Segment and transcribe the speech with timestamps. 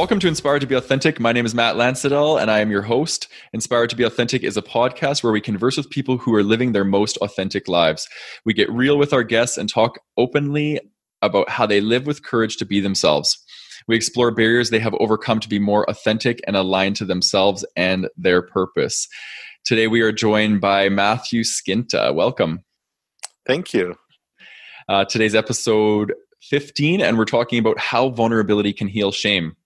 [0.00, 1.20] Welcome to Inspired to Be Authentic.
[1.20, 3.28] My name is Matt Lansadell, and I am your host.
[3.52, 6.72] Inspired to Be Authentic is a podcast where we converse with people who are living
[6.72, 8.08] their most authentic lives.
[8.46, 10.80] We get real with our guests and talk openly
[11.20, 13.44] about how they live with courage to be themselves.
[13.88, 18.08] We explore barriers they have overcome to be more authentic and aligned to themselves and
[18.16, 19.06] their purpose.
[19.66, 22.14] Today, we are joined by Matthew Skinta.
[22.14, 22.64] Welcome.
[23.46, 23.96] Thank you.
[24.88, 29.56] Uh, today's episode 15, and we're talking about how vulnerability can heal shame.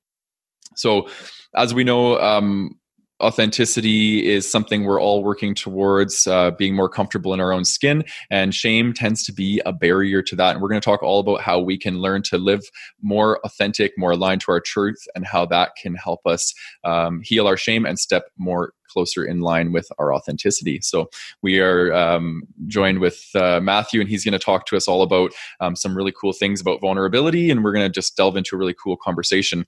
[0.76, 1.08] So,
[1.54, 2.78] as we know, um,
[3.22, 8.04] authenticity is something we're all working towards uh, being more comfortable in our own skin
[8.30, 10.52] and shame tends to be a barrier to that.
[10.52, 12.62] And we're going to talk all about how we can learn to live
[13.02, 16.52] more authentic more aligned to our truth and how that can help us
[16.84, 20.80] um, heal our shame and step more closer in line with our authenticity.
[20.80, 21.08] So
[21.42, 25.02] we are um, joined with uh, matthew and he's going to talk to us all
[25.02, 28.54] about um, some really cool things about vulnerability and we're going to just delve into
[28.54, 29.66] a really cool conversation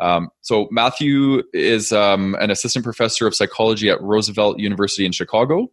[0.00, 5.68] um, so Matthew is um, an assistant professor of psychology at Roosevelt University in Chicago.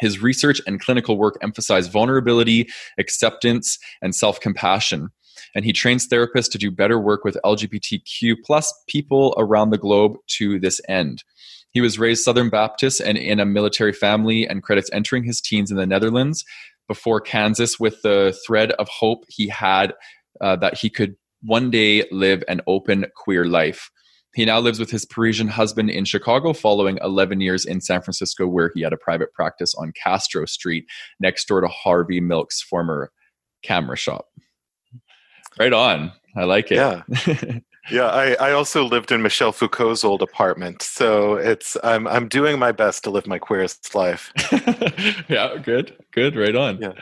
[0.00, 5.10] His research and clinical work emphasize vulnerability, acceptance, and self-compassion.
[5.54, 10.16] And he trains therapists to do better work with LGBTQ plus people around the globe
[10.38, 11.22] to this end.
[11.72, 15.70] He was raised Southern Baptist and in a military family and credits entering his teens
[15.70, 16.44] in the Netherlands
[16.88, 19.94] before Kansas with the thread of hope he had
[20.40, 23.90] uh, that he could one day live an open queer life.
[24.34, 28.46] He now lives with his Parisian husband in Chicago, following 11 years in San Francisco,
[28.46, 30.86] where he had a private practice on Castro Street,
[31.20, 33.12] next door to Harvey Milk's former
[33.62, 34.26] camera shop.
[35.58, 36.12] Right on.
[36.34, 36.76] I like it.
[36.76, 37.02] Yeah.
[37.90, 42.58] yeah, I, I also lived in Michel Foucault's old apartment, so it's I'm I'm doing
[42.58, 44.32] my best to live my queerest life.
[45.28, 46.92] yeah, good, good, right on, yeah,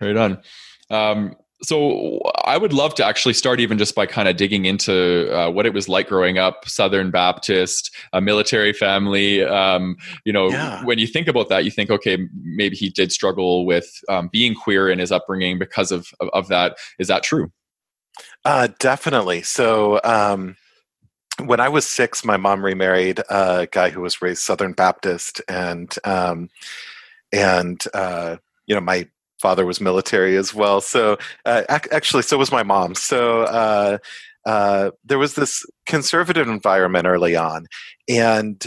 [0.00, 0.42] right on.
[0.90, 5.34] Um, so I would love to actually start even just by kind of digging into
[5.34, 9.42] uh, what it was like growing up, Southern Baptist, a military family.
[9.42, 10.84] Um, you know, yeah.
[10.84, 14.54] when you think about that, you think, okay, maybe he did struggle with um, being
[14.54, 16.76] queer in his upbringing because of, of, of that.
[16.98, 17.50] Is that true?
[18.44, 19.42] Uh, definitely.
[19.42, 20.56] So um,
[21.44, 25.94] when I was six, my mom remarried a guy who was raised Southern Baptist, and
[26.04, 26.48] um,
[27.32, 29.08] and uh, you know my
[29.40, 30.80] father was military as well.
[30.80, 32.94] So uh, ac- actually, so was my mom.
[32.94, 33.98] So uh,
[34.46, 37.66] uh, there was this conservative environment early on,
[38.08, 38.66] and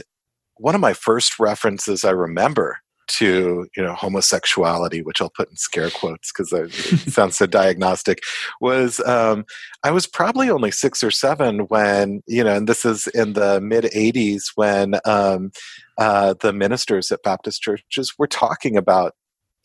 [0.57, 2.79] one of my first references I remember
[3.09, 6.71] to you know homosexuality, which I'll put in scare quotes because it
[7.11, 8.21] sounds so diagnostic,
[8.61, 9.45] was um,
[9.83, 13.59] I was probably only six or seven when you know, and this is in the
[13.61, 15.51] mid '80s when um,
[15.97, 19.13] uh, the ministers at Baptist churches were talking about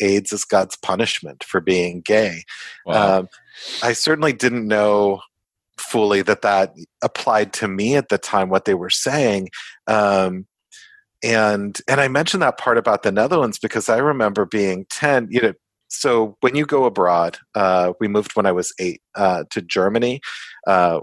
[0.00, 2.44] AIDS as God's punishment for being gay.
[2.86, 3.18] Wow.
[3.18, 3.28] Um,
[3.82, 5.20] I certainly didn't know
[5.78, 9.48] fully that that applied to me at the time what they were saying
[9.86, 10.46] um,
[11.22, 15.40] and and i mentioned that part about the netherlands because i remember being 10 you
[15.40, 15.52] know
[15.88, 20.20] so when you go abroad uh, we moved when i was 8 uh, to germany
[20.66, 21.00] uh,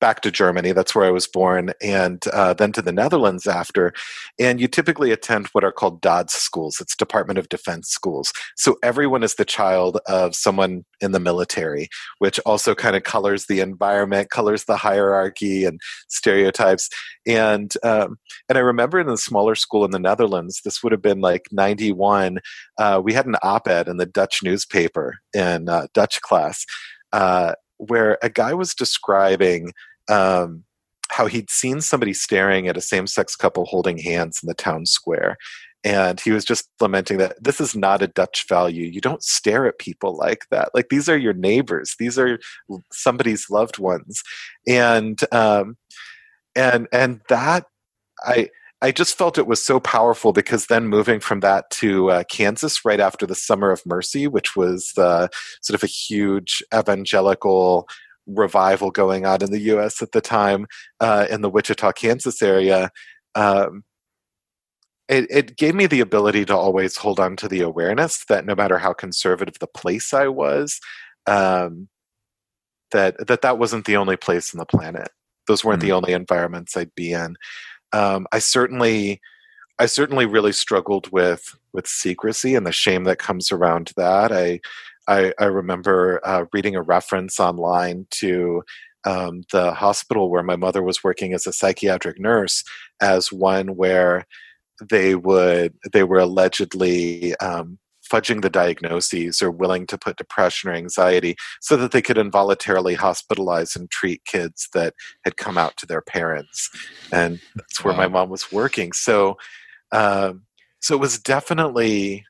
[0.00, 0.72] back to Germany.
[0.72, 3.92] That's where I was born, and uh, then to the Netherlands after.
[4.38, 6.78] And you typically attend what are called DoDDS schools.
[6.80, 8.32] It's Department of Defense schools.
[8.56, 13.46] So everyone is the child of someone in the military, which also kind of colors
[13.46, 16.88] the environment, colors the hierarchy and stereotypes.
[17.26, 18.16] And um,
[18.48, 21.46] and I remember in the smaller school in the Netherlands, this would have been like
[21.52, 22.38] '91.
[22.78, 26.64] Uh, we had an op-ed in the Dutch newspaper in uh, Dutch class.
[27.12, 29.72] Uh, where a guy was describing
[30.08, 30.64] um,
[31.10, 34.86] how he'd seen somebody staring at a same sex couple holding hands in the town
[34.86, 35.36] square.
[35.84, 38.86] And he was just lamenting that this is not a Dutch value.
[38.86, 40.70] You don't stare at people like that.
[40.74, 41.94] Like these are your neighbors.
[41.98, 42.40] These are
[42.90, 44.20] somebody's loved ones,
[44.66, 45.76] and um,
[46.56, 47.66] and and that
[48.24, 48.50] I
[48.82, 52.84] I just felt it was so powerful because then moving from that to uh, Kansas
[52.84, 55.28] right after the Summer of Mercy, which was uh,
[55.62, 57.88] sort of a huge evangelical
[58.26, 60.02] revival going on in the U.S.
[60.02, 60.66] at the time
[61.00, 62.90] uh, in the Wichita, Kansas area.
[63.34, 63.82] Um,
[65.08, 68.56] it, it, gave me the ability to always hold on to the awareness that no
[68.56, 70.80] matter how conservative the place I was,
[71.26, 71.88] um,
[72.90, 75.08] that that that wasn't the only place on the planet.
[75.46, 75.88] Those weren't mm-hmm.
[75.88, 77.36] the only environments I'd be in
[77.96, 79.20] um, I certainly
[79.78, 84.32] I certainly really struggled with with secrecy and the shame that comes around that.
[84.32, 84.60] I
[85.08, 88.64] I, I remember uh, reading a reference online to
[89.04, 92.64] um, the hospital where my mother was working as a psychiatric nurse
[93.00, 94.26] as one where
[94.90, 97.78] they would they were allegedly um,
[98.10, 102.96] fudging the diagnoses or willing to put depression or anxiety so that they could involuntarily
[102.96, 104.94] hospitalize and treat kids that
[105.24, 106.70] had come out to their parents.
[107.12, 108.00] And that's where wow.
[108.00, 108.92] my mom was working.
[108.92, 109.36] So,
[109.92, 110.42] um,
[110.80, 112.24] so it was definitely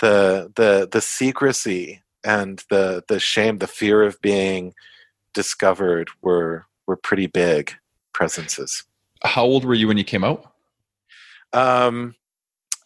[0.00, 4.74] the the the secrecy and the the shame, the fear of being
[5.34, 7.74] discovered were were pretty big
[8.12, 8.84] presences.
[9.22, 10.52] How old were you when you came out?
[11.52, 12.14] Um,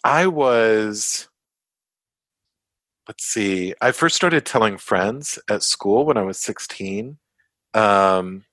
[0.05, 1.29] I was
[3.13, 7.19] let's see i first started telling friends at school when i was 16
[7.75, 8.47] um,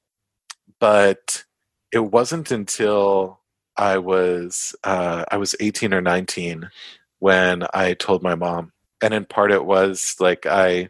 [0.82, 1.46] but
[1.94, 3.40] it wasn't until
[3.78, 6.70] i was uh, i was 18 or 19
[7.20, 10.90] when i told my mom and in part it was like i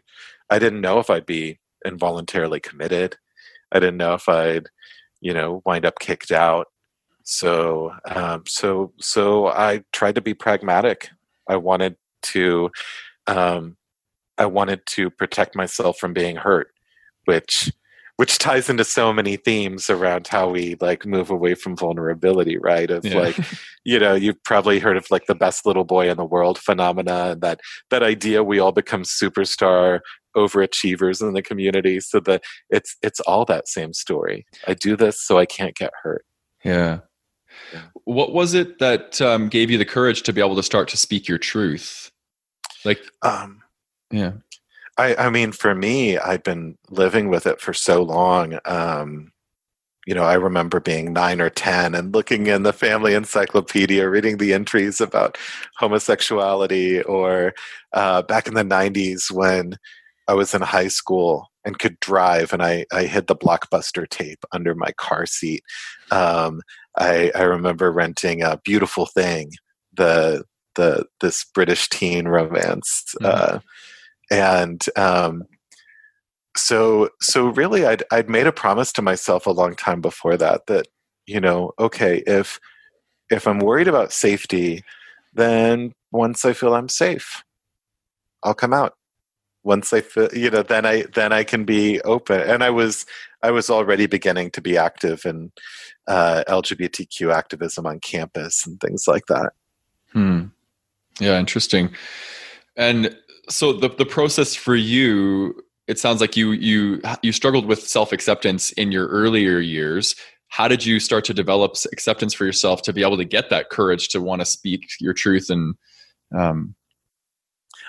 [0.50, 3.16] i didn't know if i'd be involuntarily committed.
[3.70, 4.66] I didn't know if i'd
[5.20, 6.66] you know wind up kicked out.
[7.22, 11.10] So um, so so i tried to be pragmatic.
[11.48, 12.70] I wanted to
[13.30, 13.76] um,
[14.38, 16.72] I wanted to protect myself from being hurt,
[17.24, 17.70] which
[18.20, 22.90] which ties into so many themes around how we like move away from vulnerability, right?
[22.90, 23.18] Of yeah.
[23.18, 23.36] like,
[23.84, 27.30] you know, you've probably heard of like the best little boy in the world phenomena,
[27.30, 30.00] and that that idea we all become superstar
[30.36, 31.98] overachievers in the community.
[32.00, 34.44] So that it's it's all that same story.
[34.66, 36.26] I do this so I can't get hurt.
[36.62, 37.00] Yeah.
[37.72, 37.84] yeah.
[38.04, 40.98] What was it that um, gave you the courage to be able to start to
[40.98, 42.09] speak your truth?
[42.84, 43.62] Like, um,
[44.10, 44.32] yeah.
[44.98, 48.58] I, I mean, for me, I've been living with it for so long.
[48.64, 49.32] Um,
[50.06, 54.38] you know, I remember being nine or 10 and looking in the family encyclopedia, reading
[54.38, 55.38] the entries about
[55.76, 57.54] homosexuality, or
[57.92, 59.76] uh, back in the 90s when
[60.26, 64.44] I was in high school and could drive and I, I hid the blockbuster tape
[64.52, 65.62] under my car seat.
[66.10, 66.62] Um,
[66.96, 69.52] I, I remember renting a beautiful thing,
[69.92, 70.44] the
[70.80, 73.26] the this British teen romance, mm-hmm.
[73.26, 73.58] uh,
[74.30, 75.44] and um,
[76.56, 80.66] so so really, I'd I'd made a promise to myself a long time before that
[80.66, 80.86] that
[81.26, 82.58] you know, okay, if
[83.30, 84.82] if I'm worried about safety,
[85.32, 87.44] then once I feel I'm safe,
[88.42, 88.94] I'll come out.
[89.62, 92.40] Once I feel, you know, then I then I can be open.
[92.40, 93.06] And I was
[93.42, 95.52] I was already beginning to be active in
[96.08, 99.52] uh, LGBTQ activism on campus and things like that.
[100.12, 100.46] Hmm.
[101.20, 101.90] Yeah, interesting.
[102.76, 103.16] And
[103.48, 108.12] so the the process for you, it sounds like you you you struggled with self
[108.12, 110.16] acceptance in your earlier years.
[110.48, 113.70] How did you start to develop acceptance for yourself to be able to get that
[113.70, 115.76] courage to want to speak your truth and
[116.36, 116.74] um,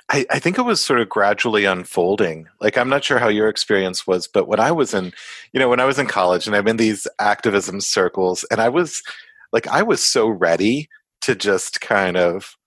[0.09, 2.47] I, I, think it was sort of gradually unfolding.
[2.59, 5.13] Like I'm not sure how your experience was, but when I was in,
[5.53, 8.67] you know, when I was in college and I'm in these activism circles, and I
[8.67, 9.01] was
[9.53, 10.89] like, I was so ready
[11.21, 12.57] to just kind of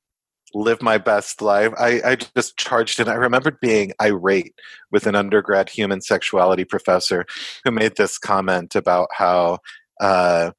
[0.54, 1.72] live my best life.
[1.78, 3.08] I, I just charged in.
[3.08, 4.54] I remembered being irate
[4.90, 7.26] with an undergrad human sexuality professor
[7.64, 9.58] who made this comment about how
[10.00, 10.50] uh,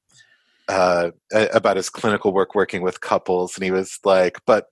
[0.68, 4.66] uh, about his clinical work working with couples, and he was like, "But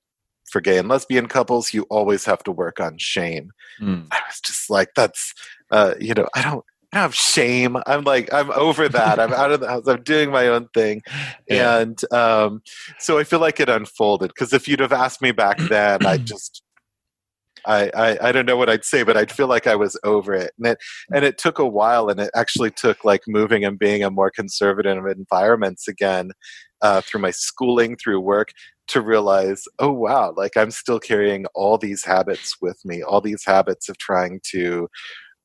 [0.51, 4.07] for gay and lesbian couples, you always have to work on shame." Mm.
[4.11, 5.33] I was just like, "That's
[5.71, 7.75] uh, you know, I don't." I have shame.
[7.87, 9.19] I'm like, I'm over that.
[9.19, 9.87] I'm out of the house.
[9.87, 11.01] I'm doing my own thing.
[11.49, 11.79] Yeah.
[11.79, 12.61] And um,
[12.99, 16.17] so I feel like it unfolded because if you'd have asked me back then, I
[16.17, 16.61] just,
[17.65, 20.35] I, I, I don't know what I'd say, but I'd feel like I was over
[20.35, 20.51] it.
[20.59, 20.77] And it,
[21.11, 24.29] and it took a while and it actually took like moving and being in more
[24.29, 26.29] conservative environments again
[26.83, 28.49] uh, through my schooling, through work
[28.89, 33.43] to realize, oh wow, like I'm still carrying all these habits with me, all these
[33.45, 34.89] habits of trying to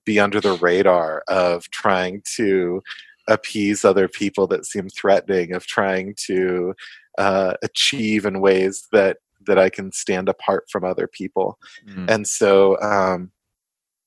[0.09, 2.83] be under the radar of trying to
[3.29, 6.73] appease other people that seem threatening of trying to
[7.19, 11.59] uh, achieve in ways that that I can stand apart from other people.
[11.87, 12.09] Mm.
[12.09, 13.31] and so um,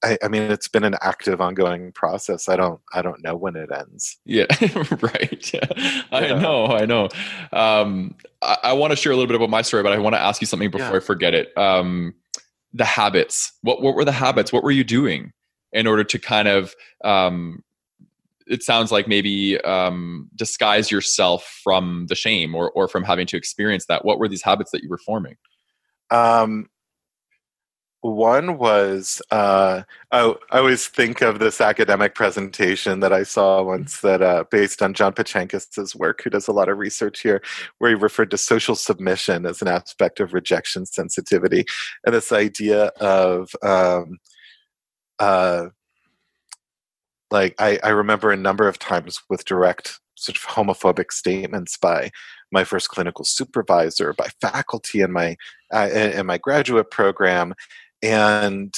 [0.03, 2.49] I, I, mean it's been an active ongoing process.
[2.49, 4.17] I don't I don't know when it ends.
[4.25, 4.47] Yeah
[5.01, 5.53] right.
[5.53, 6.03] Yeah.
[6.11, 7.09] I know I know.
[7.53, 10.15] Um, I, I want to share a little bit about my story but I want
[10.15, 10.97] to ask you something before yeah.
[10.97, 11.55] I forget it.
[11.55, 12.15] Um,
[12.73, 13.53] the habits.
[13.61, 14.51] What what were the habits?
[14.51, 15.31] What were you doing
[15.73, 17.63] in order to kind of um,
[18.47, 23.37] it sounds like maybe um, disguise yourself from the shame or, or from having to
[23.37, 24.03] experience that.
[24.03, 25.37] What were these habits that you were forming?
[26.09, 26.69] Um,
[28.01, 34.01] one was uh, I, I, always think of this academic presentation that I saw once
[34.01, 37.43] that uh, based on John Pachankis's work, who does a lot of research here,
[37.77, 41.63] where he referred to social submission as an aspect of rejection sensitivity,
[42.03, 44.17] and this idea of um,
[45.21, 45.69] uh,
[47.29, 52.09] like I, I remember a number of times with direct sort of homophobic statements by
[52.51, 55.37] my first clinical supervisor, by faculty in my
[55.73, 57.53] uh, in my graduate program,
[58.01, 58.73] and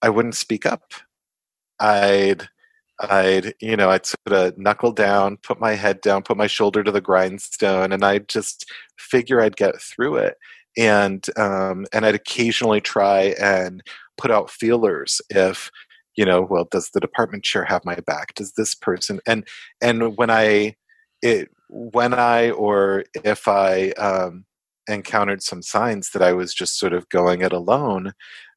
[0.00, 0.92] I wouldn't speak up.
[1.80, 2.48] I'd
[3.00, 6.84] I'd you know I'd sort of knuckle down, put my head down, put my shoulder
[6.84, 10.36] to the grindstone, and I'd just figure I'd get through it.
[10.76, 13.82] And um, and I'd occasionally try and
[14.18, 15.70] put out feelers if
[16.16, 19.46] you know well does the department chair have my back does this person and
[19.80, 20.74] and when i
[21.22, 24.44] it when i or if i um,
[24.88, 28.12] encountered some signs that i was just sort of going it alone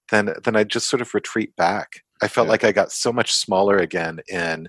[0.09, 2.51] then then i just sort of retreat back i felt yeah.
[2.51, 4.67] like i got so much smaller again in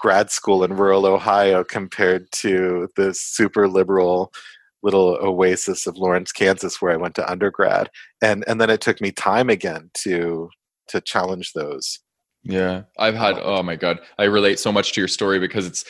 [0.00, 4.32] grad school in rural ohio compared to the super liberal
[4.84, 7.88] little oasis of lawrence kansas where i went to undergrad
[8.22, 10.48] and and then it took me time again to
[10.88, 12.00] to challenge those.
[12.42, 13.34] Yeah, I've had.
[13.34, 15.84] Um, oh my god, I relate so much to your story because it's.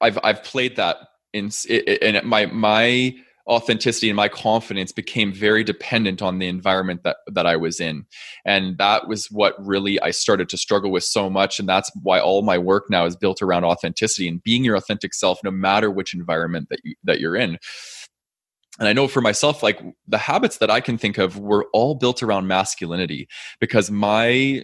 [0.00, 0.96] I've I've played that
[1.32, 1.50] in
[2.02, 3.14] and my my
[3.48, 8.04] authenticity and my confidence became very dependent on the environment that that I was in.
[8.44, 11.58] And that was what really I started to struggle with so much.
[11.58, 15.14] And that's why all my work now is built around authenticity and being your authentic
[15.14, 17.58] self no matter which environment that you that you're in.
[18.78, 21.96] And I know for myself, like the habits that I can think of were all
[21.96, 23.28] built around masculinity
[23.60, 24.62] because my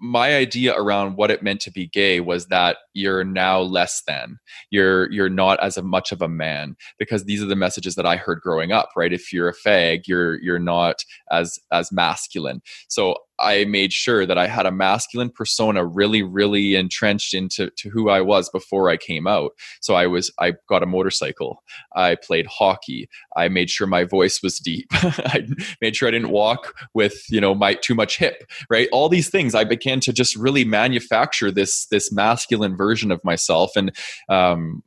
[0.00, 4.38] my idea around what it meant to be gay was that you're now less than.
[4.70, 8.16] You're you're not as much of a man because these are the messages that i
[8.16, 9.12] heard growing up right?
[9.12, 12.62] If you're a fag you're you're not as as masculine.
[12.88, 17.90] So I made sure that I had a masculine persona really, really entrenched into to
[17.90, 19.52] who I was before I came out.
[19.80, 21.62] So I was I got a motorcycle.
[21.94, 23.08] I played hockey.
[23.36, 24.86] I made sure my voice was deep.
[24.92, 25.46] I
[25.80, 28.44] made sure I didn't walk with you know my too much hip.
[28.70, 29.54] Right, all these things.
[29.54, 33.94] I began to just really manufacture this this masculine version of myself, and
[34.28, 34.82] um,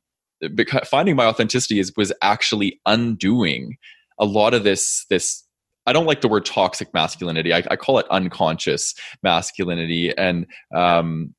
[0.85, 3.77] finding my authenticity is was actually undoing
[4.19, 5.43] a lot of this this
[5.85, 7.53] I don't like the word toxic masculinity.
[7.53, 11.33] I, I call it unconscious masculinity, and um,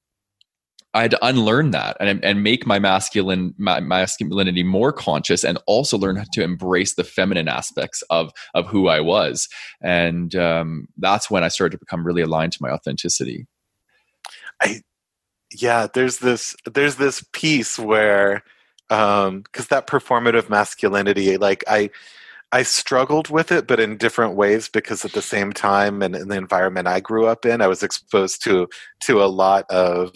[0.94, 5.58] I had to unlearn that and, and make my masculine my masculinity more conscious, and
[5.66, 9.48] also learn how to embrace the feminine aspects of of who I was.
[9.82, 13.46] And um, that's when I started to become really aligned to my authenticity.
[14.62, 14.80] I
[15.52, 18.42] yeah, there's this there's this piece where
[18.88, 21.90] because um, that performative masculinity, like I
[22.52, 26.28] I struggled with it, but in different ways because at the same time and in
[26.28, 28.68] the environment I grew up in, I was exposed to
[29.00, 30.14] to a lot of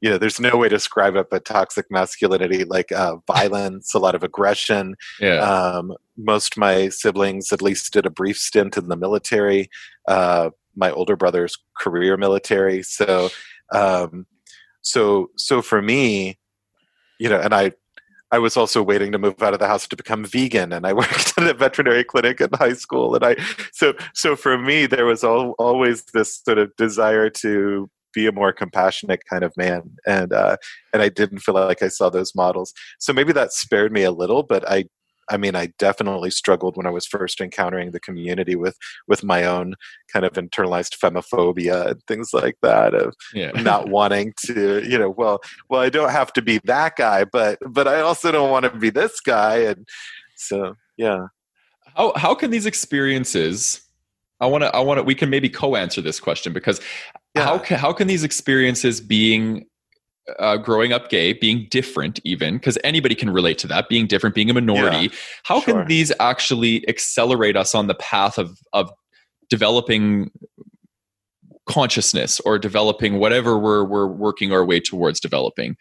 [0.00, 3.98] you know, there's no way to describe it but toxic masculinity, like uh, violence, a
[3.98, 4.94] lot of aggression.
[5.20, 5.38] Yeah.
[5.38, 9.68] Um, most my siblings at least did a brief stint in the military.
[10.06, 12.82] Uh, my older brother's career military.
[12.82, 13.30] So,
[13.72, 14.26] um,
[14.82, 16.38] so, so for me,
[17.18, 17.72] you know, and I
[18.30, 20.92] I was also waiting to move out of the house to become vegan, and I
[21.02, 23.14] worked at a veterinary clinic in high school.
[23.14, 23.36] And I
[23.72, 28.32] so so for me, there was al- always this sort of desire to be a
[28.32, 30.56] more compassionate kind of man, and uh,
[30.92, 32.72] and I didn't feel like I saw those models.
[32.98, 34.84] So maybe that spared me a little, but I
[35.30, 39.44] I mean, I definitely struggled when I was first encountering the community with with my
[39.44, 39.74] own
[40.12, 43.50] kind of internalized femmephobia and things like that of yeah.
[43.52, 47.58] not wanting to, you know, well, well, I don't have to be that guy, but
[47.66, 49.86] but I also don't want to be this guy, and
[50.36, 51.26] so yeah.
[51.96, 53.82] How how can these experiences?
[54.40, 56.80] I want to I want to we can maybe co-answer this question because
[57.34, 57.44] yeah.
[57.44, 59.66] how can how can these experiences being
[60.38, 64.34] uh, growing up gay, being different, even because anybody can relate to that, being different,
[64.34, 65.06] being a minority.
[65.06, 65.74] Yeah, How sure.
[65.74, 68.90] can these actually accelerate us on the path of of
[69.48, 70.30] developing
[71.66, 75.76] consciousness or developing whatever we're we're working our way towards developing?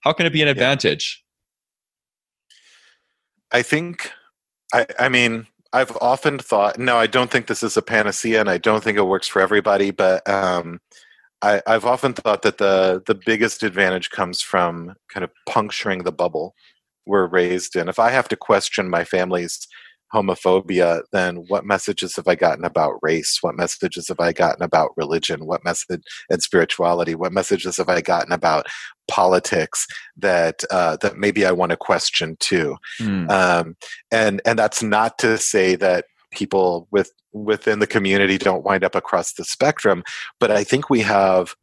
[0.00, 1.22] How can it be an advantage?
[3.52, 4.10] I think,
[4.74, 6.78] I, I mean, I've often thought.
[6.78, 9.40] No, I don't think this is a panacea, and I don't think it works for
[9.40, 9.90] everybody.
[9.90, 10.80] But um,
[11.42, 16.12] I, have often thought that the the biggest advantage comes from kind of puncturing the
[16.12, 16.54] bubble
[17.06, 17.88] we're raised in.
[17.88, 19.66] If I have to question my family's
[20.14, 23.38] homophobia, then what messages have I gotten about race?
[23.40, 25.46] What messages have I gotten about religion?
[25.46, 27.14] What message and spirituality?
[27.14, 28.66] What messages have I gotten about
[29.08, 32.76] politics that uh, that maybe I want to question too?
[33.00, 33.30] Mm.
[33.30, 33.76] Um,
[34.10, 38.94] and and that's not to say that people with within the community don't wind up
[38.94, 40.02] across the spectrum
[40.40, 41.54] but i think we have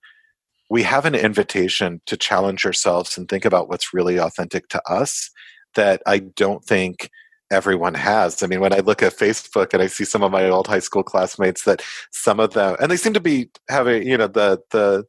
[0.69, 5.29] we have an invitation to challenge ourselves and think about what's really authentic to us
[5.75, 7.09] that i don't think
[7.53, 8.41] everyone has.
[8.41, 10.79] I mean, when I look at Facebook and I see some of my old high
[10.79, 14.59] school classmates, that some of them, and they seem to be having, you know, the
[14.71, 15.05] the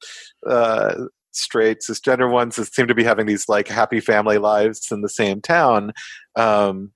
[0.46, 5.00] uh, straight cisgender ones that seem to be having these like happy family lives in
[5.00, 5.92] the same town.
[6.36, 6.92] Um,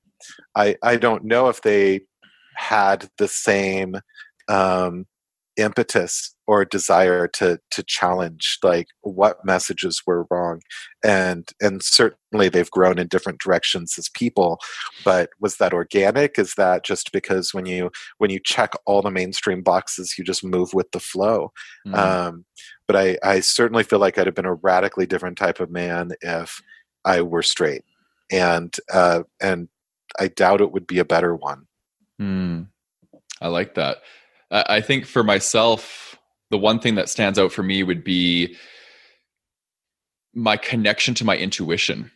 [0.55, 2.03] I I don't know if they
[2.59, 3.97] had the same
[4.49, 5.07] um,
[5.59, 10.61] impetus or desire to to challenge like what messages were wrong.
[11.05, 14.59] And and certainly they've grown in different directions as people
[15.05, 16.39] but was that organic?
[16.39, 20.45] Is that just because when you when you check all the mainstream boxes you just
[20.45, 21.53] move with the flow?
[21.87, 21.97] Mm.
[21.97, 22.45] um,
[22.87, 26.13] but i i certainly feel like i'd have been a radically different type of man
[26.23, 26.63] if
[27.05, 27.83] i were straight.
[28.31, 29.69] And uh and
[30.21, 31.68] i doubt it would be a better one
[32.21, 32.67] mm.
[33.41, 33.99] i like that
[34.51, 36.19] I think for myself,
[36.51, 38.57] the one thing that stands out for me would be
[40.35, 42.11] my connection to my intuition.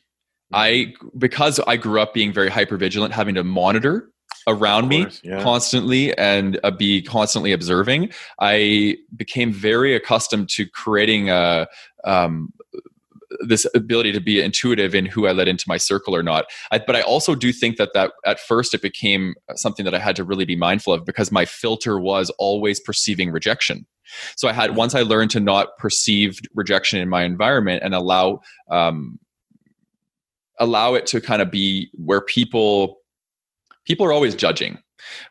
[0.53, 1.19] I mm-hmm.
[1.19, 4.11] because I grew up being very hyper vigilant, having to monitor
[4.47, 5.43] around course, me yeah.
[5.43, 8.11] constantly and uh, be constantly observing.
[8.41, 11.69] I became very accustomed to creating a
[12.05, 12.53] um,
[13.41, 16.47] this ability to be intuitive in who I let into my circle or not.
[16.71, 19.99] I, but I also do think that that at first it became something that I
[19.99, 23.87] had to really be mindful of because my filter was always perceiving rejection.
[24.37, 28.41] So I had once I learned to not perceive rejection in my environment and allow
[28.71, 29.19] um,
[30.59, 32.99] allow it to kind of be where people
[33.85, 34.79] people are always judging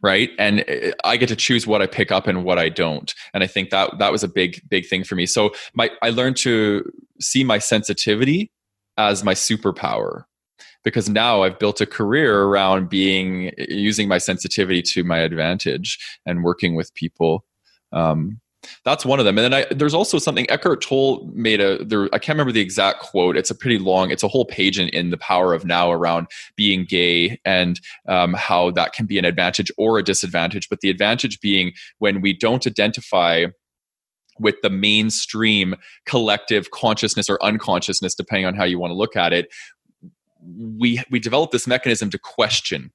[0.02, 3.14] right and uh, i get to choose what i pick up and what i don't
[3.34, 6.10] and i think that that was a big big thing for me so my i
[6.10, 6.84] learned to
[7.20, 8.52] see my sensitivity
[8.98, 10.24] as my superpower
[10.84, 16.44] because now I've built a career around being using my sensitivity to my advantage and
[16.44, 17.46] working with people.
[17.92, 18.41] Um,
[18.86, 19.38] that's one of them.
[19.38, 22.06] And then I, there's also something Eckhart Tolle made a there.
[22.14, 23.38] I can't remember the exact quote.
[23.38, 24.12] It's a pretty long.
[24.12, 28.34] It's a whole page in, in the Power of Now around being gay and um,
[28.34, 30.70] how that can be an advantage or a disadvantage.
[30.70, 33.46] But the advantage being when we don't identify
[34.40, 35.76] with the mainstream
[36.06, 39.48] collective consciousness or unconsciousness, depending on how you want to look at it.
[40.44, 42.92] We we develop this mechanism to question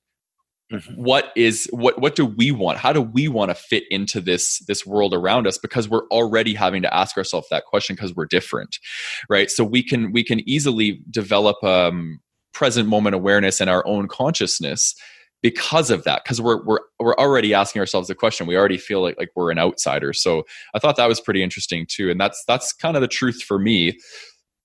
[0.72, 0.94] Mm-hmm.
[0.94, 2.78] what is what what do we want?
[2.78, 5.58] How do we want to fit into this this world around us?
[5.58, 8.80] Because we're already having to ask ourselves that question because we're different
[9.28, 9.48] right?
[9.48, 12.18] So we can we can easily develop um
[12.52, 14.96] present moment awareness and our own consciousness
[15.40, 18.48] because of that because we're we're we're already asking ourselves the question.
[18.48, 20.12] We already feel like like we're an outsider.
[20.12, 20.42] So
[20.74, 23.60] i thought that was pretty interesting too and that's that's kind of the truth for
[23.60, 24.00] me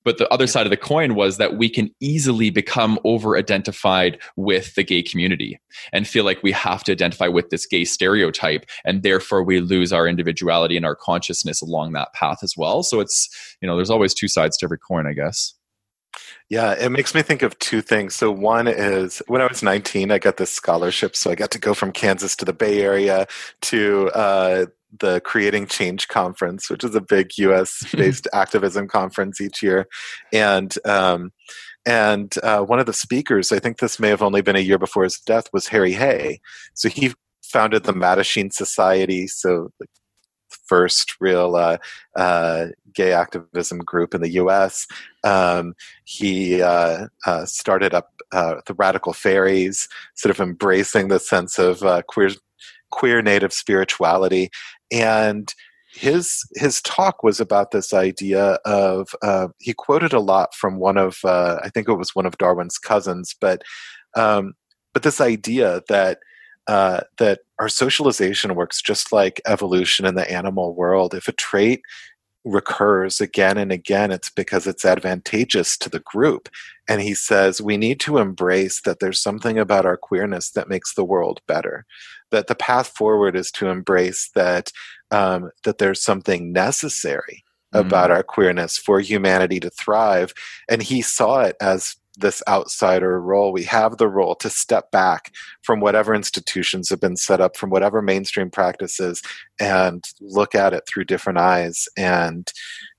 [0.03, 4.19] but the other side of the coin was that we can easily become over identified
[4.35, 5.59] with the gay community
[5.93, 9.93] and feel like we have to identify with this gay stereotype and therefore we lose
[9.93, 13.29] our individuality and our consciousness along that path as well so it's
[13.61, 15.53] you know there's always two sides to every coin i guess
[16.49, 18.13] yeah, it makes me think of two things.
[18.13, 21.15] So, one is when I was 19, I got this scholarship.
[21.15, 23.25] So, I got to go from Kansas to the Bay Area
[23.61, 24.65] to uh,
[24.99, 29.87] the Creating Change Conference, which is a big US based activism conference each year.
[30.33, 31.31] And, um,
[31.85, 34.77] and uh, one of the speakers, I think this may have only been a year
[34.77, 36.39] before his death, was Harry Hay.
[36.73, 39.27] So, he founded the Mattachine Society.
[39.27, 39.87] So, the
[40.71, 41.77] first real uh,
[42.15, 44.87] uh, gay activism group in the U.S.
[45.23, 45.73] Um,
[46.05, 51.83] he uh, uh, started up uh, the Radical Faeries, sort of embracing the sense of
[51.83, 52.29] uh, queer
[52.91, 54.49] queer native spirituality,
[54.91, 55.53] and
[55.93, 60.97] his his talk was about this idea of uh, he quoted a lot from one
[60.97, 63.63] of I think it was one of Darwin's cousins, but
[64.15, 64.53] um,
[64.93, 66.19] but this idea that
[66.67, 71.13] uh, that our socialization works just like evolution in the animal world.
[71.13, 71.81] If a trait
[72.43, 76.49] recurs again and again, it's because it's advantageous to the group.
[76.87, 80.93] And he says we need to embrace that there's something about our queerness that makes
[80.93, 81.85] the world better.
[82.31, 84.71] That the path forward is to embrace that
[85.11, 88.15] um, that there's something necessary about mm.
[88.15, 90.33] our queerness for humanity to thrive.
[90.69, 93.51] And he saw it as this outsider role.
[93.51, 95.31] We have the role to step back
[95.61, 99.21] from whatever institutions have been set up, from whatever mainstream practices,
[99.59, 102.51] and look at it through different eyes and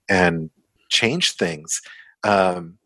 [0.09, 0.51] and
[0.91, 1.81] change things.
[2.25, 2.79] Um,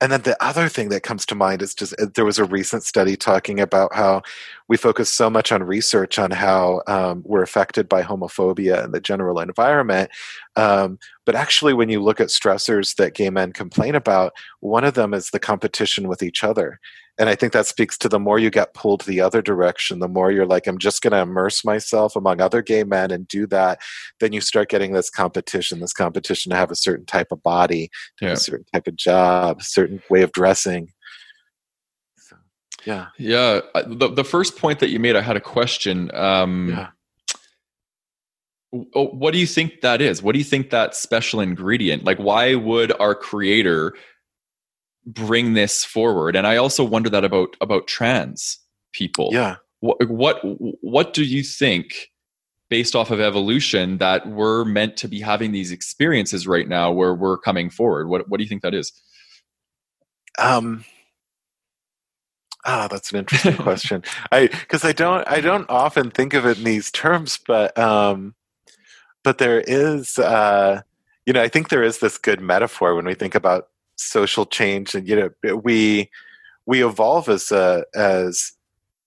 [0.00, 2.44] and then the other thing that comes to mind is just uh, there was a
[2.44, 4.22] recent study talking about how
[4.68, 9.00] we focus so much on research on how um, we're affected by homophobia and the
[9.00, 10.10] general environment.
[10.54, 14.94] Um, but actually, when you look at stressors that gay men complain about, one of
[14.94, 16.78] them is the competition with each other
[17.18, 20.08] and i think that speaks to the more you get pulled the other direction the
[20.08, 23.46] more you're like i'm just going to immerse myself among other gay men and do
[23.46, 23.78] that
[24.20, 27.90] then you start getting this competition this competition to have a certain type of body
[28.20, 28.32] yeah.
[28.32, 30.88] a certain type of job a certain way of dressing
[32.84, 36.88] yeah yeah the, the first point that you made i had a question um yeah.
[38.94, 42.54] what do you think that is what do you think that special ingredient like why
[42.54, 43.94] would our creator
[45.06, 46.36] bring this forward.
[46.36, 48.58] And i also wonder that about about trans
[48.92, 49.30] people.
[49.32, 49.56] Yeah.
[49.80, 50.40] What what
[50.82, 52.10] what do you think
[52.68, 57.14] based off of evolution that we're meant to be having these experiences right now where
[57.14, 58.08] we're coming forward?
[58.08, 58.92] What what do you think that is?
[60.38, 60.84] Um
[62.68, 64.02] Ah, that's an interesting question.
[64.32, 68.34] I because I don't I don't often think of it in these terms, but um,
[69.22, 70.82] but there is uh,
[71.26, 74.94] you know I think there is this good metaphor when we think about social change,
[74.94, 76.10] and you know we
[76.66, 78.52] we evolve as a as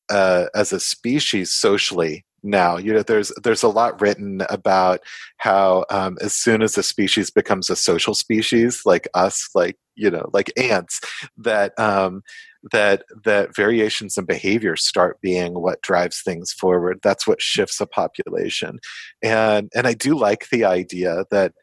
[0.09, 2.77] uh, as a species socially now.
[2.77, 5.01] You know there's there's a lot written about
[5.37, 10.09] how um, as soon as a species becomes a social species like us like you
[10.09, 11.01] know like ants
[11.37, 12.23] that um,
[12.71, 16.99] that that variations in behavior start being what drives things forward.
[17.03, 18.79] That's what shifts a population.
[19.21, 21.53] And and i do like the idea that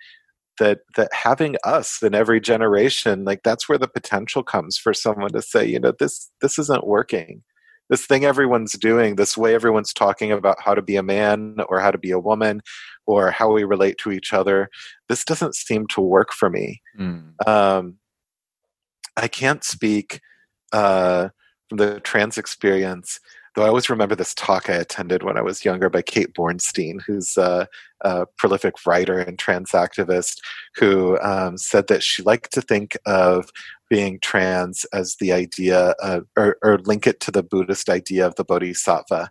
[0.59, 5.31] that that having us in every generation like that's where the potential comes for someone
[5.31, 7.43] to say you know this this isn't working
[7.89, 11.81] this thing everyone's doing, this way everyone's talking about how to be a man or
[11.81, 12.63] how to be a woman
[13.07, 14.69] or how we relate to each other,
[15.09, 16.83] this doesn't seem to work for me.
[16.99, 17.47] Mm.
[17.47, 17.99] Um,
[19.17, 20.21] I can't speak
[20.73, 21.29] uh,
[21.69, 23.21] from the trans experience,
[23.57, 27.01] though I always remember this talk I attended when I was younger by Kate Bornstein,
[27.05, 27.67] who's a,
[28.03, 30.41] a prolific writer and trans activist,
[30.77, 33.51] who um, said that she liked to think of
[33.89, 38.35] being trans as the idea of, or, or, link it to the Buddhist idea of
[38.35, 39.31] the bodhisattva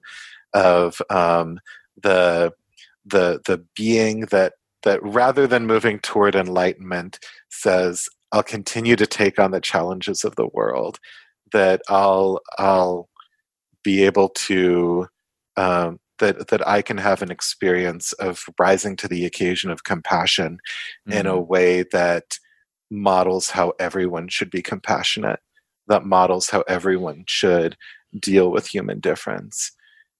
[0.53, 1.59] of um,
[2.01, 2.51] the
[3.05, 9.37] the the being that that rather than moving toward enlightenment says I'll continue to take
[9.37, 10.99] on the challenges of the world
[11.51, 13.09] that I'll I'll
[13.85, 15.07] be able to
[15.55, 20.57] um, that that I can have an experience of rising to the occasion of compassion
[21.07, 21.17] mm-hmm.
[21.17, 21.47] in a mm-hmm.
[21.47, 22.37] way that
[22.91, 25.39] models how everyone should be compassionate,
[25.87, 27.77] that models how everyone should
[28.19, 29.71] deal with human difference.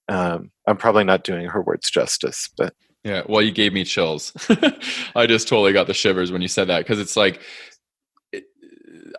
[0.08, 2.74] Um, I'm probably not doing her words justice, but
[3.04, 4.34] yeah, well, you gave me chills.
[5.16, 7.40] I just totally got the shivers when you said that because it's like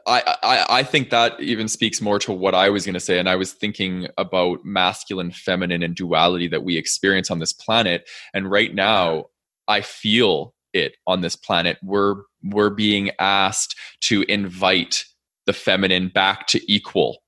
[0.06, 3.18] I, I, think that even speaks more to what I was going to say.
[3.18, 8.08] And I was thinking about masculine, feminine, and duality that we experience on this planet.
[8.32, 9.24] And right now,
[9.66, 11.78] I feel it on this planet.
[11.82, 15.04] We're we're being asked to invite
[15.46, 17.22] the feminine back to equal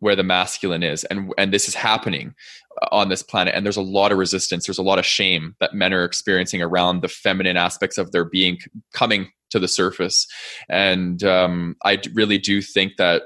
[0.00, 2.34] where the masculine is and and this is happening
[2.82, 5.56] uh, on this planet and there's a lot of resistance there's a lot of shame
[5.60, 8.58] that men are experiencing around the feminine aspects of their being
[8.92, 10.26] coming to the surface.
[10.68, 13.22] And um, i really do think that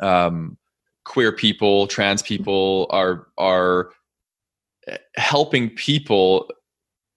[0.00, 0.56] um,
[1.04, 3.90] queer people trans people are are
[5.16, 6.50] helping people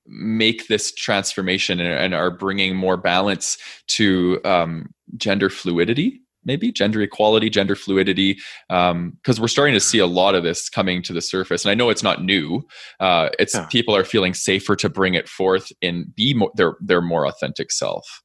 [0.07, 7.01] make this transformation and, and are bringing more balance to um, gender fluidity maybe gender
[7.01, 8.33] equality gender fluidity
[8.67, 11.65] because um, we're starting to see a lot of this coming to the surface.
[11.65, 12.65] And i know it's not new.
[12.99, 13.65] Uh, it's yeah.
[13.67, 17.71] people are feeling safer to bring it forth and be more, their their more authentic
[17.71, 18.21] self.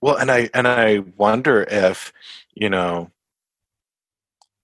[0.00, 2.12] Well and i and i wonder if
[2.54, 3.10] you know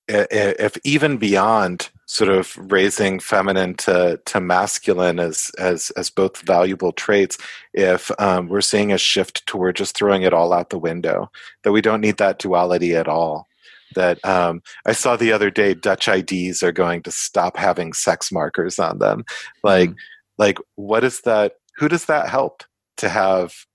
[0.09, 6.93] if even beyond sort of raising feminine to, to masculine as, as, as both valuable
[6.93, 7.39] traits,
[7.73, 11.31] if um, we're seeing a shift toward just throwing it all out the window,
[11.63, 13.47] that we don't need that duality at all.
[13.95, 18.33] That um, I saw the other day, Dutch IDs are going to stop having sex
[18.33, 19.25] markers on them.
[19.63, 19.97] Like, mm.
[20.37, 21.55] like what is that?
[21.77, 22.65] Who does that help
[22.99, 23.67] to have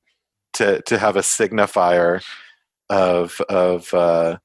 [0.54, 2.22] to to have a signifier
[2.90, 4.38] of of uh,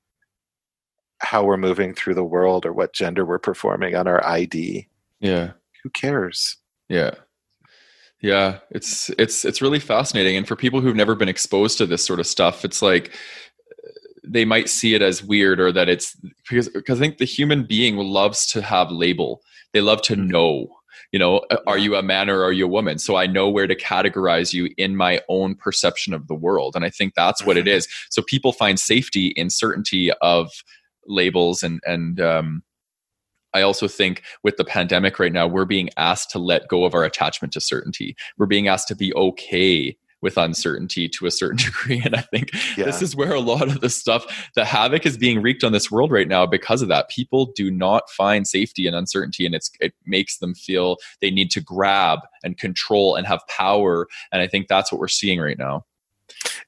[1.25, 4.89] how we're moving through the world or what gender we're performing on our ID.
[5.21, 5.53] Yeah.
[5.83, 6.57] Who cares?
[6.89, 7.13] Yeah.
[8.21, 12.07] Yeah, it's it's it's really fascinating and for people who've never been exposed to this
[12.07, 13.13] sort of stuff, it's like
[14.27, 16.17] they might see it as weird or that it's
[16.49, 19.43] because because I think the human being loves to have label.
[19.75, 20.29] They love to mm-hmm.
[20.29, 20.69] know
[21.13, 23.69] you know are you a man or are you a woman so i know where
[23.69, 27.57] to categorize you in my own perception of the world and i think that's what
[27.57, 27.91] it mm-hmm.
[28.11, 30.51] so people find safety in certainty of
[31.07, 32.63] labels and and um,
[33.55, 36.93] I also think with the pandemic right now, we're being asked to let go of
[36.93, 38.17] our attachment to certainty.
[38.37, 42.03] We're being asked to be okay with uncertainty to a certain degree.
[42.05, 42.87] And I think yeah.
[42.87, 45.91] this is where a lot of the stuff, the havoc is being wreaked on this
[45.91, 47.11] world right now because of that.
[47.11, 51.51] People do not find safety in uncertainty and it's it makes them feel they need
[51.53, 54.09] to grab and control and have power.
[54.33, 55.85] And I think that's what we're seeing right now.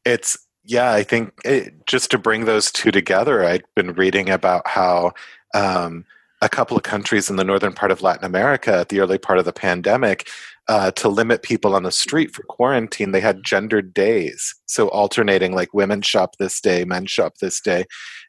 [0.05, 4.67] It's yeah, I think it, just to bring those two together, I'd been reading about
[4.67, 5.13] how
[5.55, 6.05] um,
[6.43, 9.39] a couple of countries in the northern part of Latin America at the early part
[9.39, 10.29] of the pandemic
[10.69, 13.13] uh, to limit people on the street for quarantine.
[13.13, 17.85] They had gendered days, so alternating like women shop this day, men shop this day,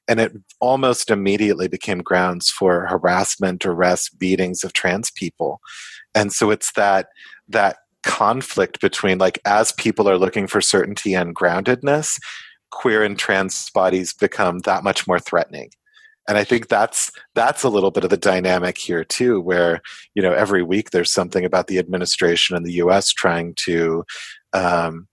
[0.08, 5.60] and it almost immediately became grounds for harassment, arrest, beatings of trans people.
[6.14, 7.08] And so it's that
[7.50, 12.20] that conflict between like as people are looking for certainty and groundedness,
[12.72, 15.70] queer and trans bodies become that much more threatening.
[16.30, 19.82] And i think that's that's a little bit of the dynamic here too where
[20.14, 24.04] you know every week there's something about the administration in the us trying to
[24.52, 25.08] um,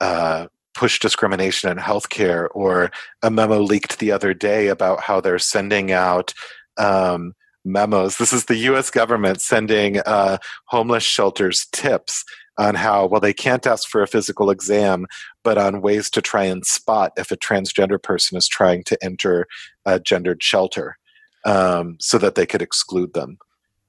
[0.00, 2.92] uh, push discrimination in healthcare or
[3.22, 6.32] a memo leaked the other day about how they're sending out
[6.76, 7.32] um,
[7.64, 8.18] memos.
[8.18, 12.24] This is the us government sending uh, homeless shelters tips
[12.58, 15.06] on how well they can't ask for a physical exam
[15.44, 19.46] but on ways to try and spot if a transgender person is trying to enter
[19.86, 20.98] a gendered shelter
[21.44, 23.38] um, so that they could exclude them.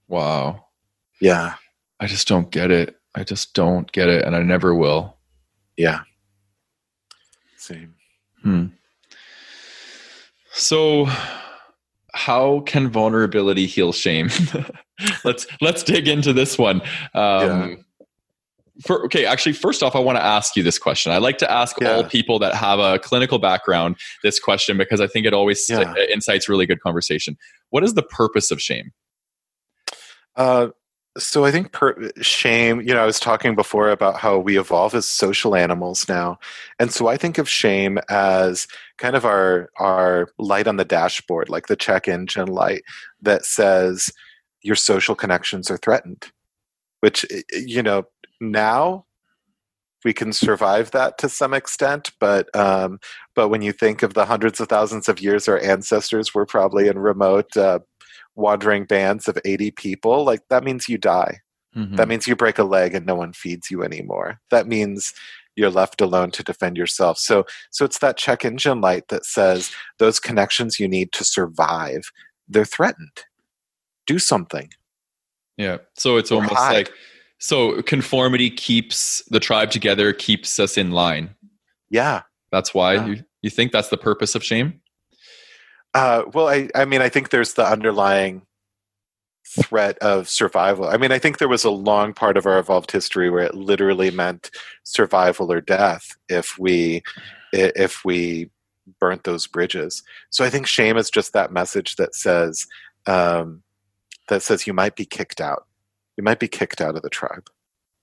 [0.07, 0.67] Wow.
[1.19, 1.55] Yeah.
[1.99, 2.95] I just don't get it.
[3.15, 5.17] I just don't get it and i never will.
[5.75, 6.01] Yeah.
[7.57, 7.95] Same.
[8.43, 8.67] Hmm.
[10.53, 11.07] so
[12.13, 14.29] how can vulnerability heal shame
[15.23, 16.81] let's let's dig into this one
[17.13, 17.75] um, yeah
[18.81, 21.11] for, okay, actually, first off, I want to ask you this question.
[21.11, 21.91] I like to ask yeah.
[21.91, 25.93] all people that have a clinical background this question because I think it always yeah.
[26.09, 27.37] incites really good conversation.
[27.71, 28.91] What is the purpose of shame?
[30.35, 30.69] Uh,
[31.17, 32.81] so I think per- shame.
[32.81, 36.39] You know, I was talking before about how we evolve as social animals now,
[36.79, 38.67] and so I think of shame as
[38.97, 42.83] kind of our our light on the dashboard, like the check engine light
[43.21, 44.11] that says
[44.61, 46.27] your social connections are threatened.
[47.01, 48.03] Which you know
[48.39, 49.05] now
[50.05, 52.99] we can survive that to some extent but um,
[53.35, 56.87] but when you think of the hundreds of thousands of years our ancestors were probably
[56.87, 57.79] in remote uh,
[58.39, 61.39] wandering bands of 80 people like that means you die
[61.75, 61.95] mm-hmm.
[61.95, 65.13] that means you break a leg and no one feeds you anymore that means
[65.55, 69.71] you're left alone to defend yourself so so it's that check engine light that says
[69.97, 72.11] those connections you need to survive
[72.47, 73.25] they're threatened
[74.07, 74.69] do something
[75.57, 76.73] yeah so it's almost hide.
[76.73, 76.91] like
[77.39, 81.35] so conformity keeps the tribe together, keeps us in line.
[81.89, 82.23] Yeah.
[82.51, 83.05] That's why yeah.
[83.07, 84.81] you, you think that's the purpose of shame?
[85.93, 88.43] Uh, well, I, I mean, I think there's the underlying
[89.47, 90.85] threat of survival.
[90.85, 93.55] I mean, I think there was a long part of our evolved history where it
[93.55, 94.51] literally meant
[94.83, 97.01] survival or death if we
[97.51, 98.49] if we
[98.99, 100.03] burnt those bridges.
[100.29, 102.67] So I think shame is just that message that says
[103.07, 103.63] um,
[104.27, 105.65] that says you might be kicked out
[106.19, 107.49] you might be kicked out of the tribe.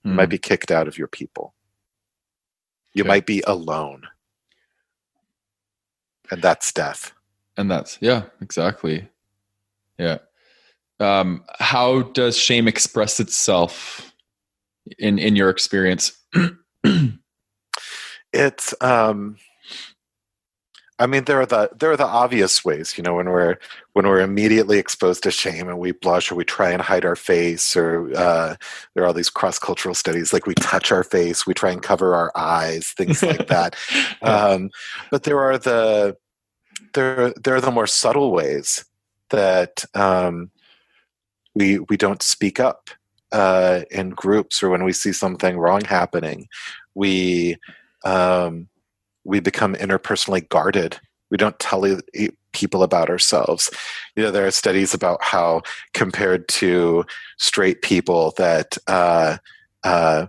[0.02, 0.30] You might hmm.
[0.30, 1.52] be kicked out of your people.
[2.94, 3.08] You okay.
[3.08, 4.04] might be alone.
[6.30, 7.12] And that's death.
[7.56, 9.08] And that's, yeah, exactly.
[9.98, 10.18] Yeah.
[11.00, 14.14] Um, how does shame express itself
[14.98, 16.12] in, in your experience?
[18.32, 19.36] it's, um,
[20.98, 23.56] I mean, there are the there are the obvious ways, you know, when we're
[23.92, 27.16] when we're immediately exposed to shame and we blush or we try and hide our
[27.16, 28.56] face, or uh,
[28.94, 31.82] there are all these cross cultural studies like we touch our face, we try and
[31.82, 33.76] cover our eyes, things like that.
[34.22, 34.70] Um,
[35.10, 36.16] but there are the
[36.94, 38.84] there there are the more subtle ways
[39.30, 40.50] that um,
[41.54, 42.90] we we don't speak up
[43.32, 46.48] uh, in groups or when we see something wrong happening,
[46.94, 47.56] we
[48.04, 48.68] um,
[49.24, 50.98] we become interpersonally guarded.
[51.30, 51.84] We don't tell
[52.52, 53.68] people about ourselves.
[54.14, 55.62] You know, there are studies about how
[55.92, 57.04] compared to
[57.36, 59.38] straight people that uh,
[59.82, 60.26] uh,